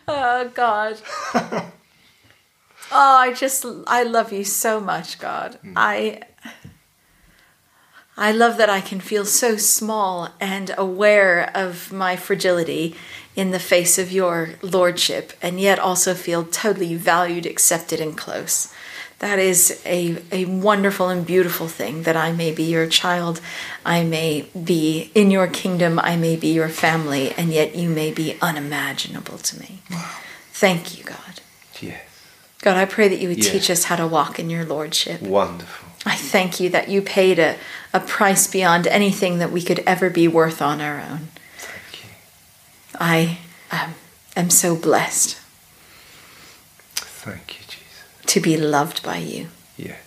Oh 0.07 0.49
God. 0.53 1.01
oh, 1.35 1.71
I 2.91 3.33
just 3.33 3.65
I 3.87 4.03
love 4.03 4.31
you 4.31 4.43
so 4.43 4.79
much, 4.79 5.19
God. 5.19 5.55
Hmm. 5.61 5.73
I 5.75 6.21
I 8.15 8.31
love 8.31 8.57
that 8.57 8.69
I 8.69 8.79
can 8.81 8.99
feel 8.99 9.25
so 9.25 9.57
small 9.57 10.29
and 10.39 10.73
aware 10.77 11.51
of 11.55 11.91
my 11.91 12.15
fragility 12.15 12.95
in 13.35 13.49
the 13.49 13.59
face 13.59 13.97
of 13.97 14.11
your 14.11 14.51
lordship 14.61 15.33
and 15.41 15.59
yet 15.59 15.79
also 15.79 16.13
feel 16.13 16.43
totally 16.43 16.95
valued, 16.95 17.47
accepted 17.47 17.99
and 17.99 18.15
close. 18.15 18.71
That 19.23 19.39
is 19.39 19.81
a, 19.85 20.17
a 20.33 20.43
wonderful 20.43 21.07
and 21.07 21.25
beautiful 21.25 21.69
thing 21.69 22.03
that 22.03 22.17
I 22.17 22.33
may 22.33 22.51
be 22.51 22.63
your 22.63 22.87
child, 22.87 23.39
I 23.85 24.03
may 24.03 24.49
be 24.65 25.11
in 25.15 25.31
your 25.31 25.47
kingdom, 25.47 25.97
I 25.97 26.17
may 26.17 26.35
be 26.35 26.49
your 26.49 26.67
family, 26.67 27.31
and 27.37 27.53
yet 27.53 27.73
you 27.73 27.87
may 27.87 28.11
be 28.11 28.37
unimaginable 28.41 29.37
to 29.37 29.59
me. 29.61 29.79
Thank 30.51 30.97
you, 30.97 31.05
God. 31.05 31.39
Yes. 31.79 32.01
God, 32.59 32.75
I 32.75 32.83
pray 32.83 33.07
that 33.07 33.19
you 33.21 33.29
would 33.29 33.41
Yeah. 33.45 33.49
teach 33.53 33.69
us 33.69 33.85
how 33.85 33.95
to 33.95 34.05
walk 34.05 34.39
in 34.39 34.49
your 34.49 34.65
lordship. 34.65 35.21
Wonderful. 35.21 35.87
I 36.05 36.17
thank 36.17 36.59
you 36.59 36.69
that 36.71 36.89
you 36.89 37.01
paid 37.01 37.39
a, 37.39 37.55
a 37.93 38.01
price 38.01 38.45
beyond 38.47 38.87
anything 38.87 39.37
that 39.37 39.53
we 39.53 39.61
could 39.61 39.79
ever 39.87 40.09
be 40.09 40.27
worth 40.27 40.61
on 40.61 40.81
our 40.81 40.99
own. 40.99 41.29
Thank 41.57 42.03
you. 42.03 42.09
I 42.99 43.37
um, 43.71 43.93
am 44.35 44.49
so 44.49 44.75
blessed 44.75 45.37
Thank 46.95 47.57
you. 47.57 47.62
To 48.33 48.39
be 48.39 48.57
loved 48.57 49.03
by 49.03 49.17
you. 49.17 49.47
Yes. 49.77 49.99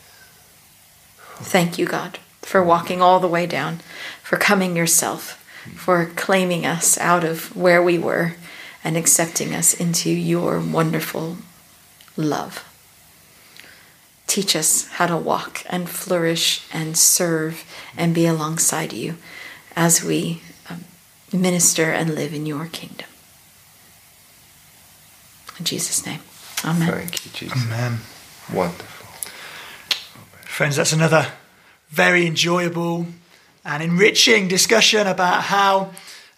Thank 1.36 1.78
you, 1.78 1.86
God, 1.86 2.18
for 2.42 2.60
walking 2.60 3.00
all 3.00 3.20
the 3.20 3.28
way 3.28 3.46
down, 3.46 3.78
for 4.20 4.36
coming 4.36 4.74
yourself, 4.74 5.40
for 5.76 6.06
claiming 6.16 6.66
us 6.66 6.98
out 6.98 7.22
of 7.22 7.54
where 7.54 7.80
we 7.80 7.98
were 7.98 8.34
and 8.82 8.96
accepting 8.96 9.54
us 9.54 9.74
into 9.74 10.10
your 10.10 10.58
wonderful 10.58 11.36
love. 12.16 12.64
Teach 14.26 14.56
us 14.56 14.88
how 14.88 15.06
to 15.06 15.16
walk 15.16 15.62
and 15.70 15.88
flourish 15.88 16.66
and 16.72 16.98
serve 16.98 17.64
and 17.96 18.12
be 18.12 18.26
alongside 18.26 18.92
you 18.92 19.18
as 19.76 20.02
we 20.02 20.42
um, 20.68 20.82
minister 21.32 21.92
and 21.92 22.16
live 22.16 22.34
in 22.34 22.44
your 22.44 22.66
kingdom. 22.66 23.06
In 25.60 25.64
Jesus' 25.64 26.04
name, 26.04 26.22
amen. 26.64 26.90
Thank 26.90 27.24
you, 27.24 27.30
Jesus. 27.32 27.64
Amen. 27.66 28.00
Wonderful. 28.52 29.06
Friends, 30.44 30.76
that's 30.76 30.92
another 30.92 31.26
very 31.90 32.26
enjoyable 32.26 33.06
and 33.64 33.82
enriching 33.82 34.48
discussion 34.48 35.06
about 35.06 35.42
how 35.42 35.90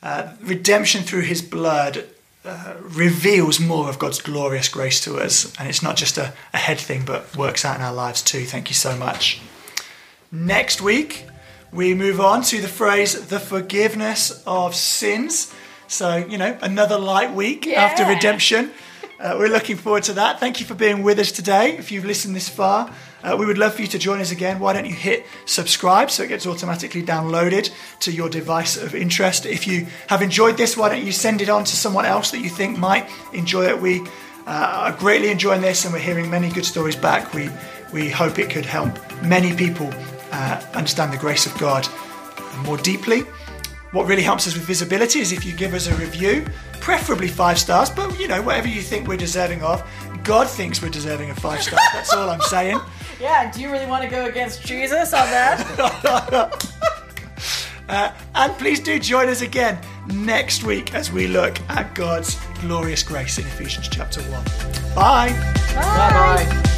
uh, 0.02 0.32
redemption 0.42 1.02
through 1.02 1.22
his 1.22 1.42
blood 1.42 2.04
uh, 2.44 2.74
reveals 2.80 3.60
more 3.60 3.88
of 3.88 3.98
God's 3.98 4.20
glorious 4.20 4.68
grace 4.68 5.00
to 5.02 5.18
us. 5.18 5.52
And 5.58 5.68
it's 5.68 5.82
not 5.82 5.96
just 5.96 6.16
a, 6.16 6.32
a 6.54 6.56
head 6.56 6.78
thing, 6.78 7.04
but 7.04 7.36
works 7.36 7.64
out 7.64 7.76
in 7.76 7.82
our 7.82 7.92
lives 7.92 8.22
too. 8.22 8.44
Thank 8.44 8.70
you 8.70 8.74
so 8.74 8.96
much. 8.96 9.40
Next 10.32 10.80
week, 10.80 11.26
we 11.72 11.94
move 11.94 12.20
on 12.20 12.42
to 12.44 12.60
the 12.60 12.68
phrase 12.68 13.28
the 13.28 13.40
forgiveness 13.40 14.42
of 14.46 14.74
sins. 14.74 15.52
So, 15.86 16.16
you 16.16 16.38
know, 16.38 16.56
another 16.62 16.98
light 16.98 17.34
week 17.34 17.66
after 17.66 18.06
redemption. 18.06 18.70
Uh, 19.20 19.34
we're 19.36 19.48
looking 19.48 19.76
forward 19.76 20.04
to 20.04 20.12
that. 20.12 20.38
Thank 20.38 20.60
you 20.60 20.66
for 20.66 20.74
being 20.74 21.02
with 21.02 21.18
us 21.18 21.32
today. 21.32 21.76
If 21.76 21.90
you've 21.90 22.04
listened 22.04 22.36
this 22.36 22.48
far, 22.48 22.88
uh, 23.24 23.36
we 23.36 23.46
would 23.46 23.58
love 23.58 23.74
for 23.74 23.82
you 23.82 23.88
to 23.88 23.98
join 23.98 24.20
us 24.20 24.30
again. 24.30 24.60
Why 24.60 24.72
don't 24.72 24.86
you 24.86 24.94
hit 24.94 25.26
subscribe 25.44 26.08
so 26.12 26.22
it 26.22 26.28
gets 26.28 26.46
automatically 26.46 27.02
downloaded 27.02 27.72
to 28.00 28.12
your 28.12 28.28
device 28.28 28.76
of 28.76 28.94
interest? 28.94 29.44
If 29.44 29.66
you 29.66 29.88
have 30.06 30.22
enjoyed 30.22 30.56
this, 30.56 30.76
why 30.76 30.88
don't 30.88 31.04
you 31.04 31.10
send 31.10 31.40
it 31.40 31.48
on 31.48 31.64
to 31.64 31.76
someone 31.76 32.04
else 32.04 32.30
that 32.30 32.38
you 32.38 32.48
think 32.48 32.78
might 32.78 33.10
enjoy 33.32 33.64
it? 33.64 33.80
We 33.80 34.02
uh, 34.46 34.86
are 34.86 34.92
greatly 34.92 35.30
enjoying 35.30 35.62
this 35.62 35.84
and 35.84 35.92
we're 35.92 35.98
hearing 35.98 36.30
many 36.30 36.48
good 36.48 36.64
stories 36.64 36.94
back. 36.94 37.34
We, 37.34 37.50
we 37.92 38.10
hope 38.10 38.38
it 38.38 38.50
could 38.50 38.66
help 38.66 38.96
many 39.24 39.52
people 39.52 39.90
uh, 40.30 40.64
understand 40.74 41.12
the 41.12 41.18
grace 41.18 41.44
of 41.44 41.58
God 41.58 41.88
more 42.62 42.76
deeply. 42.76 43.24
What 43.92 44.06
really 44.06 44.22
helps 44.22 44.46
us 44.46 44.54
with 44.54 44.64
visibility 44.64 45.20
is 45.20 45.32
if 45.32 45.44
you 45.44 45.52
give 45.52 45.72
us 45.72 45.86
a 45.86 45.94
review, 45.94 46.44
preferably 46.80 47.28
five 47.28 47.58
stars, 47.58 47.88
but 47.88 48.18
you 48.18 48.28
know, 48.28 48.42
whatever 48.42 48.68
you 48.68 48.82
think 48.82 49.08
we're 49.08 49.16
deserving 49.16 49.62
of. 49.62 49.82
God 50.24 50.46
thinks 50.46 50.82
we're 50.82 50.90
deserving 50.90 51.30
of 51.30 51.38
five 51.38 51.62
stars. 51.62 51.80
That's 51.92 52.12
all 52.12 52.28
I'm 52.28 52.40
saying. 52.42 52.80
Yeah, 53.20 53.50
do 53.50 53.60
you 53.60 53.72
really 53.72 53.86
want 53.86 54.04
to 54.04 54.08
go 54.08 54.26
against 54.26 54.64
Jesus 54.64 55.12
on 55.12 55.26
that? 55.26 55.58
uh, 57.88 58.12
and 58.36 58.52
please 58.58 58.78
do 58.78 58.96
join 59.00 59.28
us 59.28 59.40
again 59.40 59.76
next 60.06 60.62
week 60.62 60.94
as 60.94 61.10
we 61.10 61.26
look 61.26 61.58
at 61.68 61.92
God's 61.96 62.38
glorious 62.60 63.02
grace 63.02 63.38
in 63.38 63.44
Ephesians 63.46 63.88
chapter 63.88 64.20
1. 64.22 64.44
Bye. 64.94 65.30
Bye. 65.74 66.46
Bye. 66.54 66.74